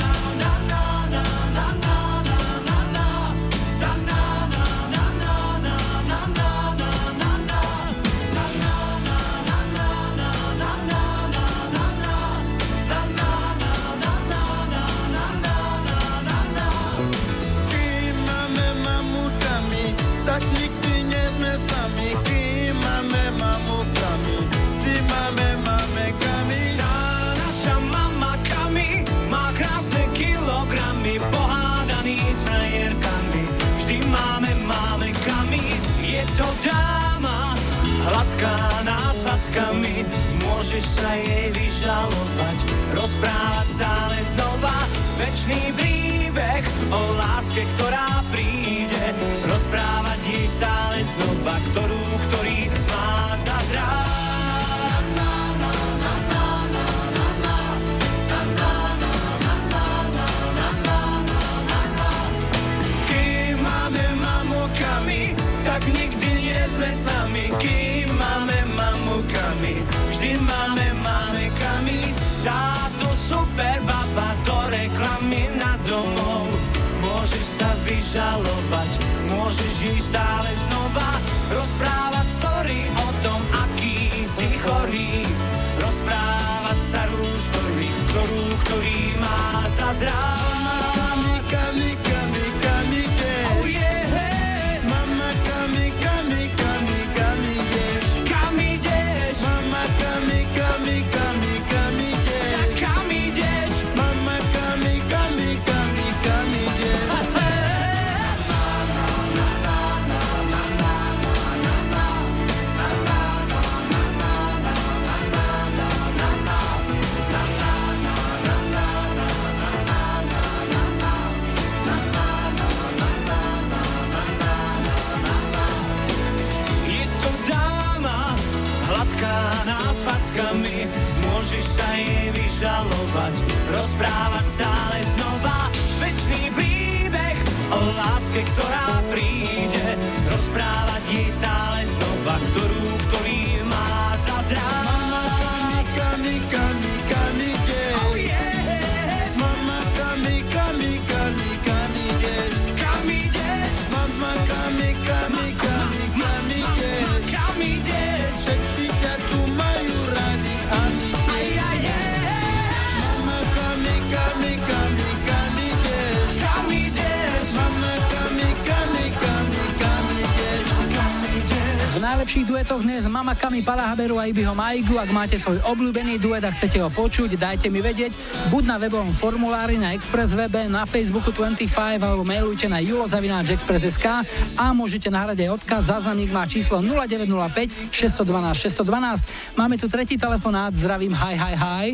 [172.15, 174.95] najlepších duetoch dnes Mama Kami Palahaberu a Ibiho Maigu.
[174.95, 178.15] Ak máte svoj obľúbený duet a chcete ho počuť, dajte mi vedieť.
[178.47, 181.67] Buď na webovom formulári na Express webe, na Facebooku 25
[181.99, 184.07] alebo mailujte na julozavináčexpress.sk
[184.55, 185.91] a môžete nahrať aj odkaz.
[185.91, 189.59] Záznamník má číslo 0905 612 612.
[189.59, 190.71] Máme tu tretí telefonát.
[190.71, 191.87] Zdravím, hi, hi, hi.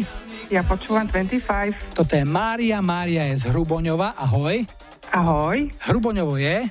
[0.54, 1.98] Ja počúvam 25.
[1.98, 2.78] Toto je Mária.
[2.78, 4.14] Mária je z Hruboňova.
[4.22, 4.70] Ahoj.
[5.10, 5.66] Ahoj.
[5.82, 6.70] Hruboňovo je?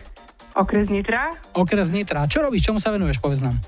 [0.55, 1.31] Okres Nitra.
[1.55, 2.27] Okres Nitra.
[2.27, 2.67] Čo robíš?
[2.67, 3.23] Čomu sa venuješ?
[3.23, 3.59] Povedz nám.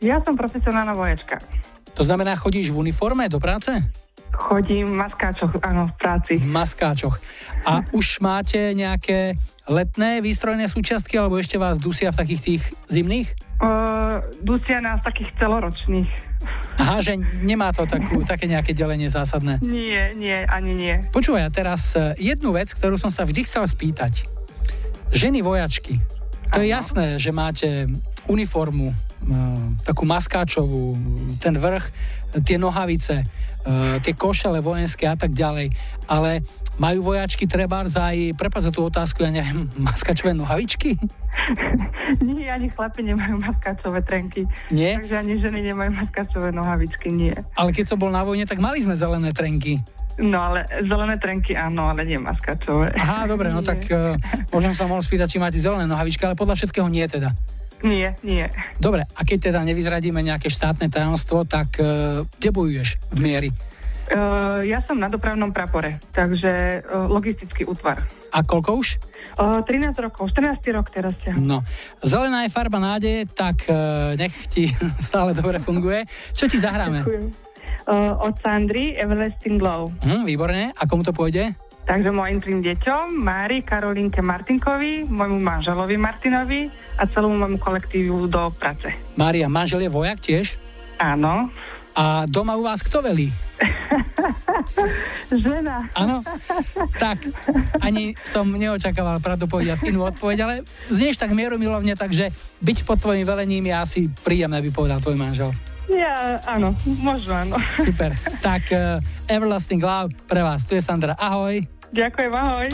[0.00, 1.40] Ja som profesionálna vojačka.
[1.96, 3.72] To znamená, chodíš v uniforme do práce?
[4.30, 6.32] Chodím v maskáčoch, áno, v práci.
[6.38, 7.18] V maskáčoch.
[7.66, 9.34] A už máte nejaké
[9.66, 13.28] letné výstrojné súčiastky, alebo ešte vás dusia v takých tých zimných?
[13.60, 16.08] Uh, dusia nás takých celoročných.
[16.80, 19.60] Aha, že nemá to takú, také nejaké delenie zásadné.
[19.60, 20.94] Nie, nie, ani nie.
[21.12, 24.24] Počúvaj, a teraz e, jednu vec, ktorú som sa vždy chcel spýtať.
[25.10, 25.98] Ženy vojačky,
[26.50, 27.86] to je jasné, že máte
[28.26, 28.94] uniformu,
[29.84, 30.96] takú maskáčovú,
[31.38, 31.84] ten vrch,
[32.46, 33.24] tie nohavice, e,
[34.00, 35.74] tie košele vojenské a tak ďalej.
[36.08, 36.40] Ale
[36.80, 40.96] majú vojačky trebárs aj, prepáč za tú otázku, ja neviem, maskáčové nohavičky?
[42.26, 44.42] Nie, ani chlapi nemajú maskáčové trenky.
[44.74, 44.98] Nie?
[44.98, 47.30] Takže ani ženy nemajú maskáčové nohavičky, nie.
[47.54, 49.78] Ale keď som bol na vojne, tak mali sme zelené trenky.
[50.20, 52.92] No ale zelené trenky áno, ale nie maskáčové.
[52.92, 54.20] Aha, dobre, no tak uh,
[54.52, 57.32] možno som mohol spýtať, či máte zelené nohavičky, ale podľa všetkého nie teda.
[57.80, 58.44] Nie, nie.
[58.76, 63.50] Dobre, a keď teda nevyzradíme nejaké štátne tajomstvo, tak uh, kde bojuješ v miery?
[64.10, 68.04] Uh, ja som na dopravnom prapore, takže uh, logistický útvar.
[68.34, 68.98] A koľko už?
[69.38, 71.38] Uh, 13 rokov, 14 rok teraz ťa.
[71.38, 71.64] No,
[72.04, 74.68] zelená je farba nádeje, tak uh, nech ti
[75.08, 76.04] stále dobre funguje.
[76.36, 77.06] Čo ti zahráme?
[77.88, 79.88] Uh, od Sandry Everlasting Glow.
[80.04, 80.70] Hm, výborne.
[80.76, 81.56] A komu to pôjde?
[81.90, 88.52] Takže mojim tým deťom, Mári, Karolinke Martinkovi, môjmu manželovi Martinovi a celému môjmu kolektívu do
[88.54, 88.94] práce.
[89.18, 90.54] Mária, manžel je vojak tiež?
[91.02, 91.50] Áno.
[91.98, 93.34] A doma u vás kto velí?
[95.42, 95.90] Žena.
[95.98, 96.22] Áno?
[96.94, 97.26] Tak,
[97.82, 100.54] ani som neočakával pravdu povedať inú odpoveď, ale
[100.92, 102.30] znieš tak mierumilovne, takže
[102.62, 105.50] byť pod tvojim velením je asi príjemné, by povedal tvoj manžel.
[105.90, 107.56] Ja, áno, možno áno.
[107.82, 108.14] Super.
[108.38, 110.62] Tak uh, Everlasting Love pre vás.
[110.62, 111.18] Tu je Sandra.
[111.18, 111.66] Ahoj.
[111.90, 112.68] Ďakujem, ahoj.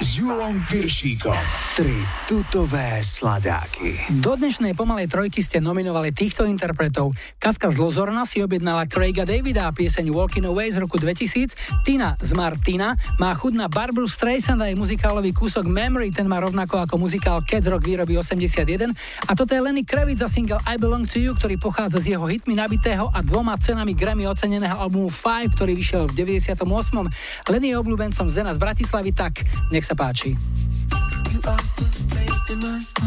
[0.00, 1.36] S Julom Piršíkom.
[1.76, 1.92] Tri
[2.24, 4.00] tutové sladáky.
[4.24, 7.12] Do dnešnej pomalej trojky ste nominovali týchto interpretov.
[7.36, 11.77] Katka z Lozorna si objednala Craiga Davida a pieseň Walking Away z roku 2000.
[11.88, 16.84] Tina z Martina má chud na Barbara Streisand a muzikálový kúsok Memory, ten má rovnako
[16.84, 18.92] ako muzikál Cats Rock výroby 81.
[19.24, 22.28] A toto je Lenny Kravitz za single I Belong to You, ktorý pochádza z jeho
[22.28, 26.60] hitmi nabitého a dvoma cenami Grammy oceneného albumu Five, ktorý vyšiel v 98.
[27.48, 30.36] Lenny je obľúbencom Zena z Bratislavy, tak nech sa páči.
[31.32, 31.56] You are
[32.52, 32.97] the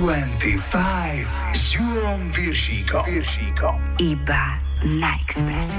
[0.00, 3.04] 25 s Júlom Viršíkom.
[3.04, 3.76] Viršíkom.
[4.00, 4.56] Iba
[4.96, 5.76] na Expresse.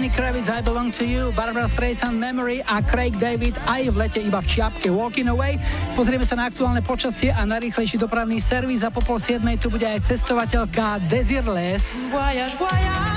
[0.00, 4.16] Lenny Kravitz, I Belong to You, Barbara Streisand, Memory a Craig David aj v lete
[4.24, 5.60] iba v čiapke Walking Away.
[5.92, 9.84] Pozrieme sa na aktuálne počasie a najrýchlejší dopravný servis a po pol siedmej tu bude
[9.84, 12.08] aj cestovateľka Desirless.
[12.08, 13.12] Voyage, voyage.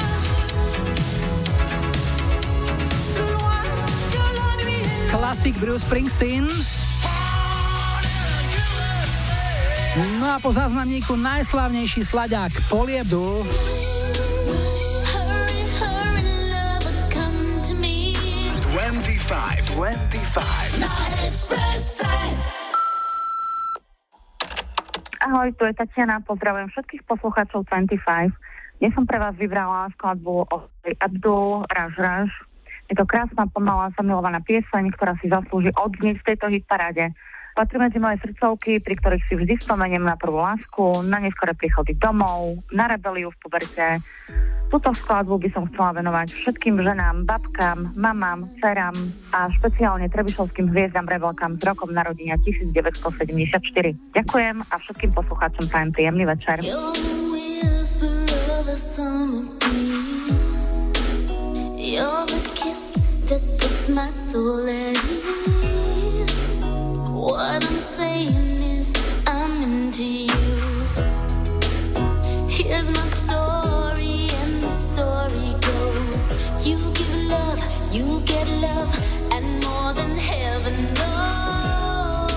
[5.07, 6.51] Klasik Bruce Springsteen.
[10.19, 13.39] No a po záznamníku najslávnejší sladák Poliedu.
[25.23, 28.03] Ahoj, tu je Tatiana, pozdravujem všetkých poslucháčov 25.
[28.83, 30.67] Dnes som pre vás vybrala skladbu od
[30.99, 32.31] Abdul Raž Raž.
[32.91, 37.15] Je to krásna, pomalá, zamilovaná pieseň, ktorá si zaslúži odznieť v tejto hitparáde.
[37.53, 41.93] Patrí medzi moje srdcovky, pri ktorých si vždy spomeniem na prvú lásku, na neskore príchody
[41.93, 44.01] domov, na rebeliu v puberte.
[44.73, 48.97] Túto skladbu by som chcela venovať všetkým ženám, babkám, mamám, dcerám
[49.37, 53.21] a špeciálne Trebišovským hviezdam rebelkám s rokom narodenia 1974.
[54.17, 56.57] Ďakujem a všetkým poslucháčom prajem príjemný večer.
[61.83, 62.97] You're the kiss
[63.29, 65.52] that puts my soul at ease.
[67.23, 68.91] What I'm saying is,
[69.25, 70.33] I'm into you.
[72.49, 77.61] Here's my story, and the story goes: You give love,
[77.93, 78.93] you get love,
[79.31, 82.33] and more than heaven knows.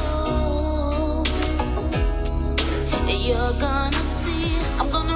[3.09, 5.16] You're gonna see, I'm gonna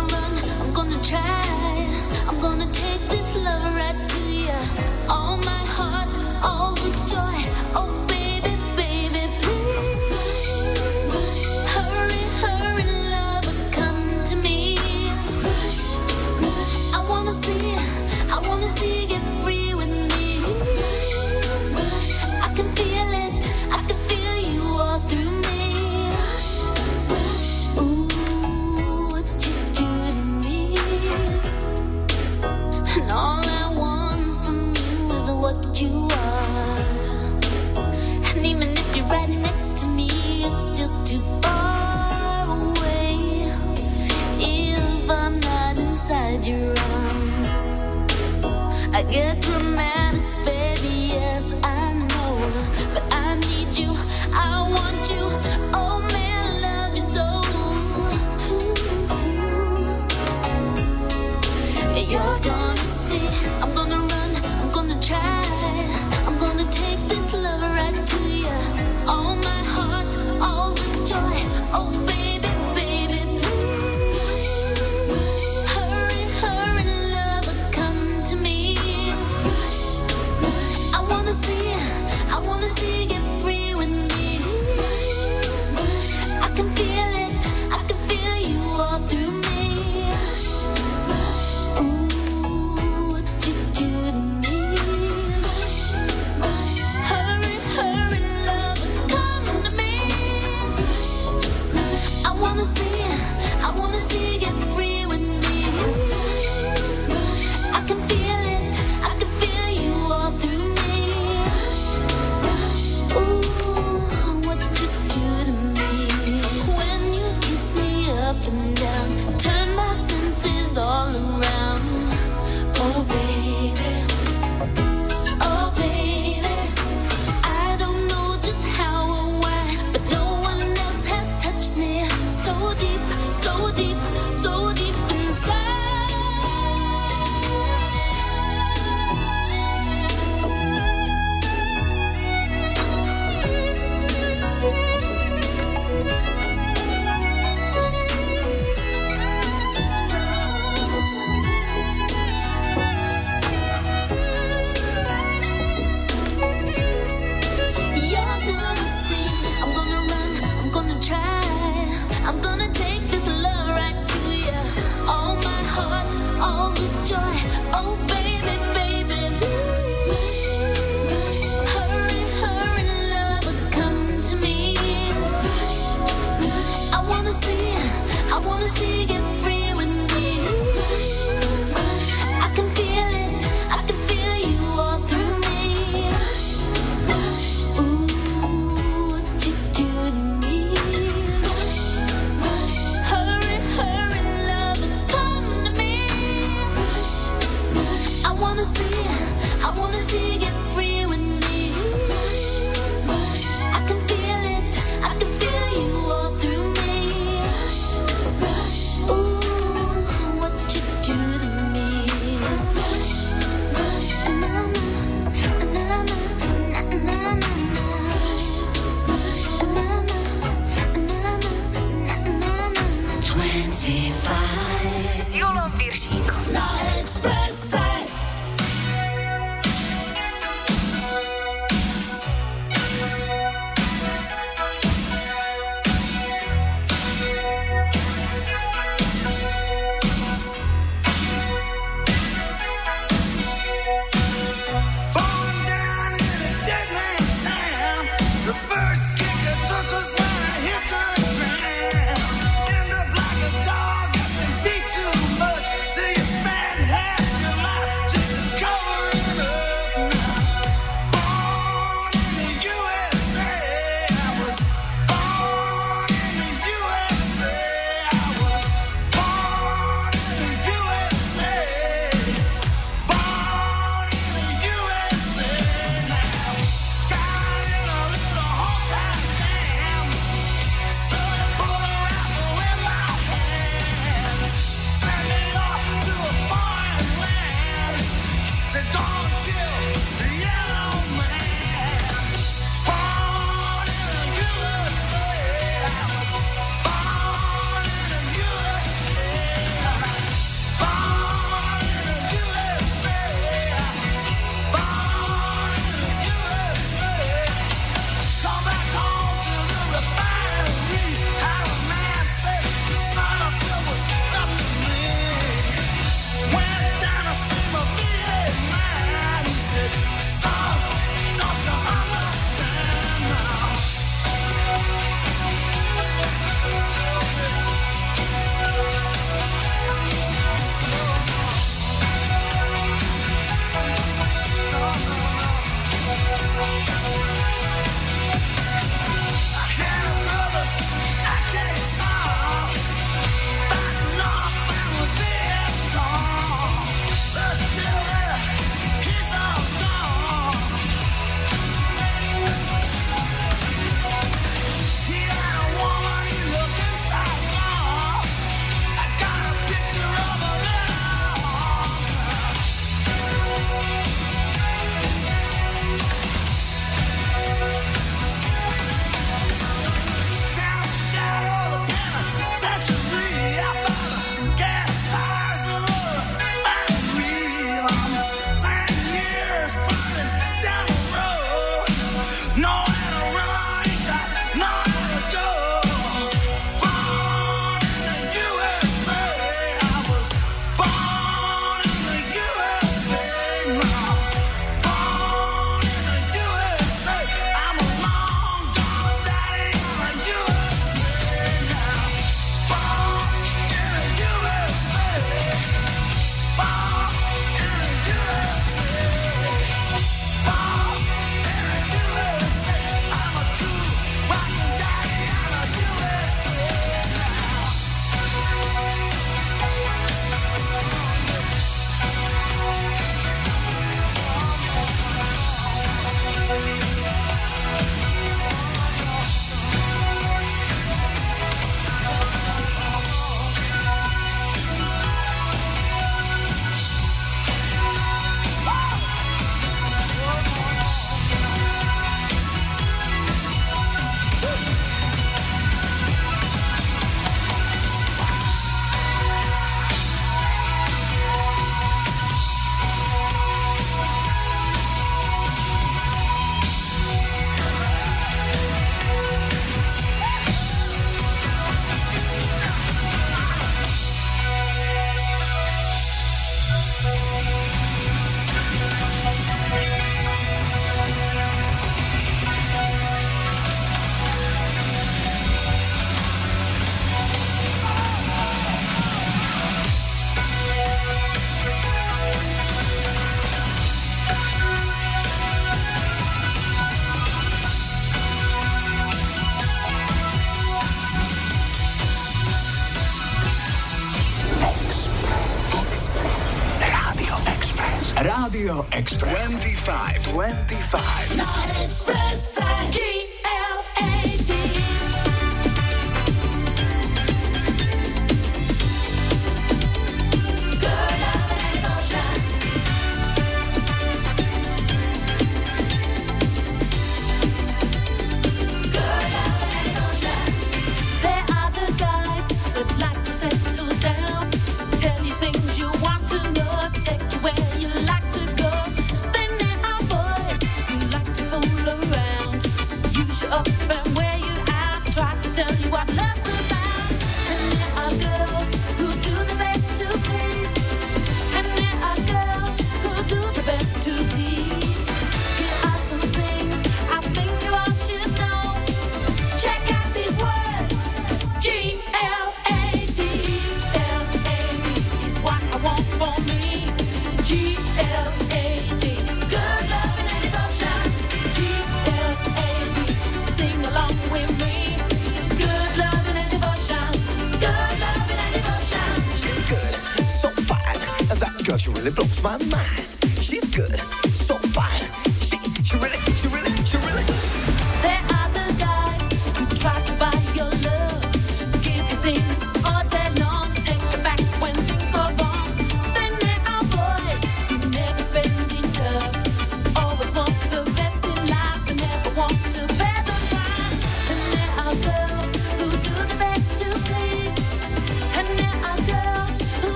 [48.92, 49.69] I get to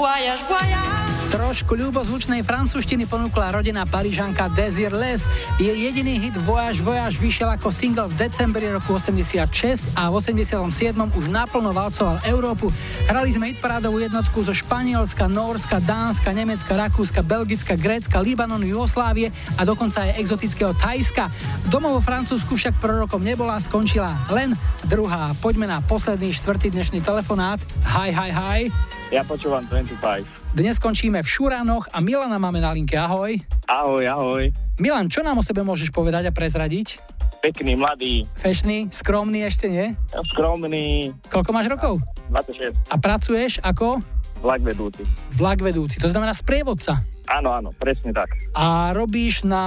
[0.00, 1.10] voyage, voyage.
[1.30, 5.22] Trošku ľubozvučnej francúzštiny ponúkla rodina Parížanka Desir Les.
[5.62, 10.58] Jej jediný hit Voyage Voyage vyšiel ako single v decembri roku 86 a v 87.
[10.96, 12.72] už naplno valcoval Európu.
[13.06, 19.62] Hrali sme hitparádovú jednotku zo Španielska, Norska, Dánska, Nemecka, Rakúska, Belgicka, Grécka, Libanonu, Jugoslávie a
[19.62, 21.28] dokonca aj exotického Thajska.
[21.70, 24.56] Domov vo Francúzsku však prorokom nebola, skončila len
[24.88, 25.30] druhá.
[25.38, 27.62] Poďme na posledný štvrtý dnešný telefonát.
[27.86, 28.99] Hi, hi, hi.
[29.10, 30.22] Ja počúvam 25.
[30.54, 32.94] Dnes skončíme v Šuranoch a Milana máme na linke.
[32.94, 33.42] Ahoj.
[33.66, 34.44] Ahoj, ahoj.
[34.78, 37.02] Milan, čo nám o sebe môžeš povedať a prezradiť?
[37.40, 39.96] Pekný, mladý, Fešný, skromný ešte nie?
[40.12, 42.04] skromný, Koľko máš rokov?
[42.28, 43.98] 26, A pracuješ ako?
[44.44, 45.02] vlak vedúci.
[45.34, 47.00] Vlak vedúci, to znamená sprievodca.
[47.26, 48.28] Áno, áno, presne tak.
[48.52, 49.64] A robíš na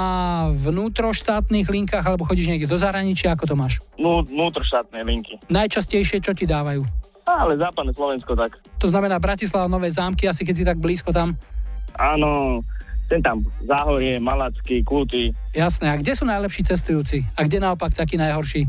[0.53, 3.81] vnútroštátnych linkách alebo chodíš niekde do zahraničia, ako to máš?
[3.97, 5.41] Vnú, vnútroštátne linky.
[5.49, 6.85] Najčastejšie, čo ti dávajú?
[7.23, 8.59] Ale západné Slovensko tak.
[8.83, 11.39] To znamená Bratislava, Nové zámky, asi keď si tak blízko tam.
[11.95, 12.59] Áno,
[13.07, 15.31] ten tam Záhorie, Malacky, Kulty.
[15.55, 17.23] Jasné, a kde sú najlepší cestujúci?
[17.37, 18.67] A kde naopak takí najhorší?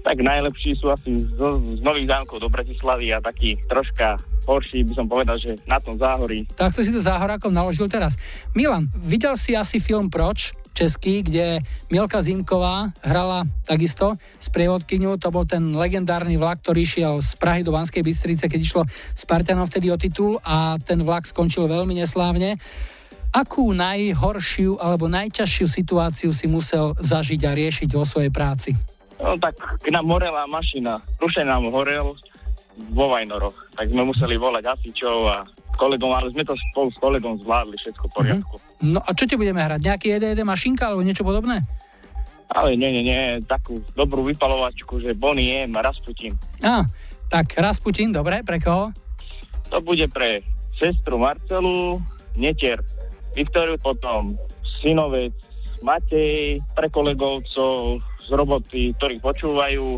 [0.00, 1.36] Tak najlepší sú asi z,
[1.76, 4.16] z Nových zámkov do Bratislavy a taký troška
[4.48, 6.48] horší by som povedal, že na tom Záhorí.
[6.56, 8.16] Takto si to záhorákom naložil teraz.
[8.56, 10.56] Milan, videl si asi film Proč?
[10.80, 11.60] Český, kde
[11.92, 17.76] Mielka Zimková hrala takisto sprievodkyňu, to bol ten legendárny vlak, ktorý šiel z Prahy do
[17.76, 18.82] Banskej Bystrice, keď išlo
[19.12, 22.56] Spartanov vtedy o titul a ten vlak skončil veľmi neslávne.
[23.30, 28.72] Akú najhoršiu alebo najťažšiu situáciu si musel zažiť a riešiť vo svojej práci?
[29.20, 30.96] No tak k nám horela mašina.
[31.20, 32.16] Rušen nám horel
[32.88, 33.54] vo Vajnoroch.
[33.76, 35.36] Tak sme museli volať hasičov a
[35.76, 38.54] kolegom, ale sme to spolu s kolegom zvládli všetko v poriadku.
[38.82, 39.80] No a čo ti budeme hrať?
[39.82, 41.62] Nejaký EDD mašinka alebo niečo podobné?
[42.50, 46.34] Ale nie, nie, nie, takú dobrú vypalovačku, že Bonnie M Rasputin.
[46.66, 46.82] Á,
[47.30, 48.90] tak Rasputin, dobre, pre koho?
[49.70, 50.42] To bude pre
[50.74, 52.02] sestru Marcelu,
[52.34, 52.82] netier
[53.38, 54.34] Viktoriu, potom
[54.82, 55.30] synovec
[55.80, 59.96] Matej, pre kolegovcov z roboty, ktorých počúvajú,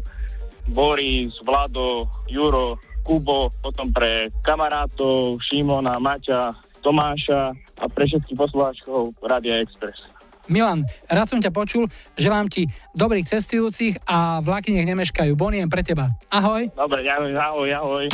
[0.71, 9.63] Boris, Vlado, Juro, Kubo, potom pre kamarátov Šimona, Maťa, Tomáša a pre všetkých poslucháčov Radia
[9.63, 10.07] Express.
[10.51, 11.87] Milan, rád som ťa počul,
[12.19, 12.67] želám ti
[12.99, 15.39] dobrých cestujúcich a vlaky nech nemeškajú.
[15.39, 16.11] Boniem pre teba.
[16.35, 16.67] Ahoj.
[16.75, 18.05] Dobre, ďakujem, ahoj, ahoj.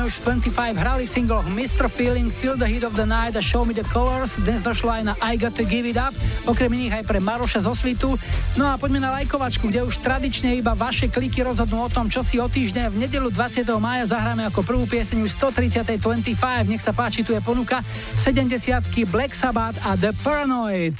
[0.00, 1.84] sme už v 25 hrali single Mr.
[1.84, 4.40] Feeling, Feel the Heat of the Night a Show Me the Colors.
[4.40, 6.16] Dnes došlo aj na I Got to Give It Up,
[6.48, 8.16] okrem iných aj pre Maroša z Osvitu.
[8.56, 12.24] No a poďme na lajkovačku, kde už tradične iba vaše kliky rozhodnú o tom, čo
[12.24, 13.60] si o týždeň v nedelu 20.
[13.76, 16.72] mája zahráme ako prvú pieseň už 130.25.
[16.72, 17.84] Nech sa páči, tu je ponuka
[18.16, 18.56] 70
[19.04, 20.96] Black Sabbath a The Paranoid.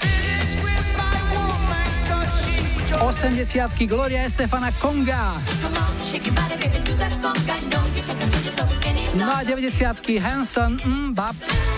[3.01, 5.41] 80 Gloria Estefana Konga.
[9.17, 11.35] No a 90 Hanson Mbap.
[11.35, 11.70] Mm,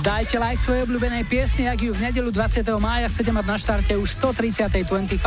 [0.00, 2.64] Dajte like svojej obľúbenej piesni, ak ju v nedelu 20.
[2.80, 4.88] mája chcete mať na štarte už 130.
[4.88, 5.20] 25.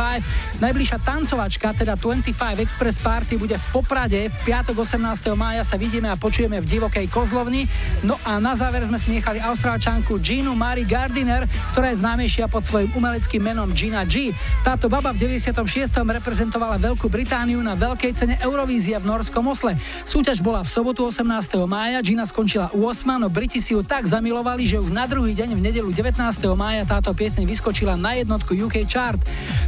[0.58, 4.26] Najbližšia tancovačka, teda 25 Express Party, bude v Poprade.
[4.26, 5.30] V piatok 18.
[5.38, 7.70] mája sa vidíme a počujeme v divokej Kozlovni.
[8.02, 12.66] No a na záver sme si nechali austrálčanku Ginu Marie Gardiner, ktorá je známejšia pod
[12.66, 14.34] svojim umeleckým menom Gina G.
[14.66, 15.54] Táto baba v 96.
[16.02, 19.78] reprezentovala Veľkú Britániu na veľkej cene Eurovízia v Norskom Osle.
[20.02, 21.62] Súťaž bola v sobotu 18.
[21.70, 25.56] mája, Gina skončila 8, no Briti si ju tak zamilovali, že už na druhý deň
[25.56, 26.16] v nedelu 19.
[26.56, 29.20] mája táto pieseň vyskočila na jednotku UK Chart.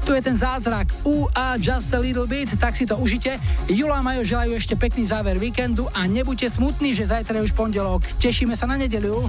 [0.03, 3.37] Tu je ten zázrak U a Just a Little Bit, tak si to užite.
[3.69, 8.03] Jula Majo želajú ešte pekný záver víkendu a nebuďte smutní, že zajtra je už pondelok.
[8.17, 9.21] Tešíme sa na nedeliu.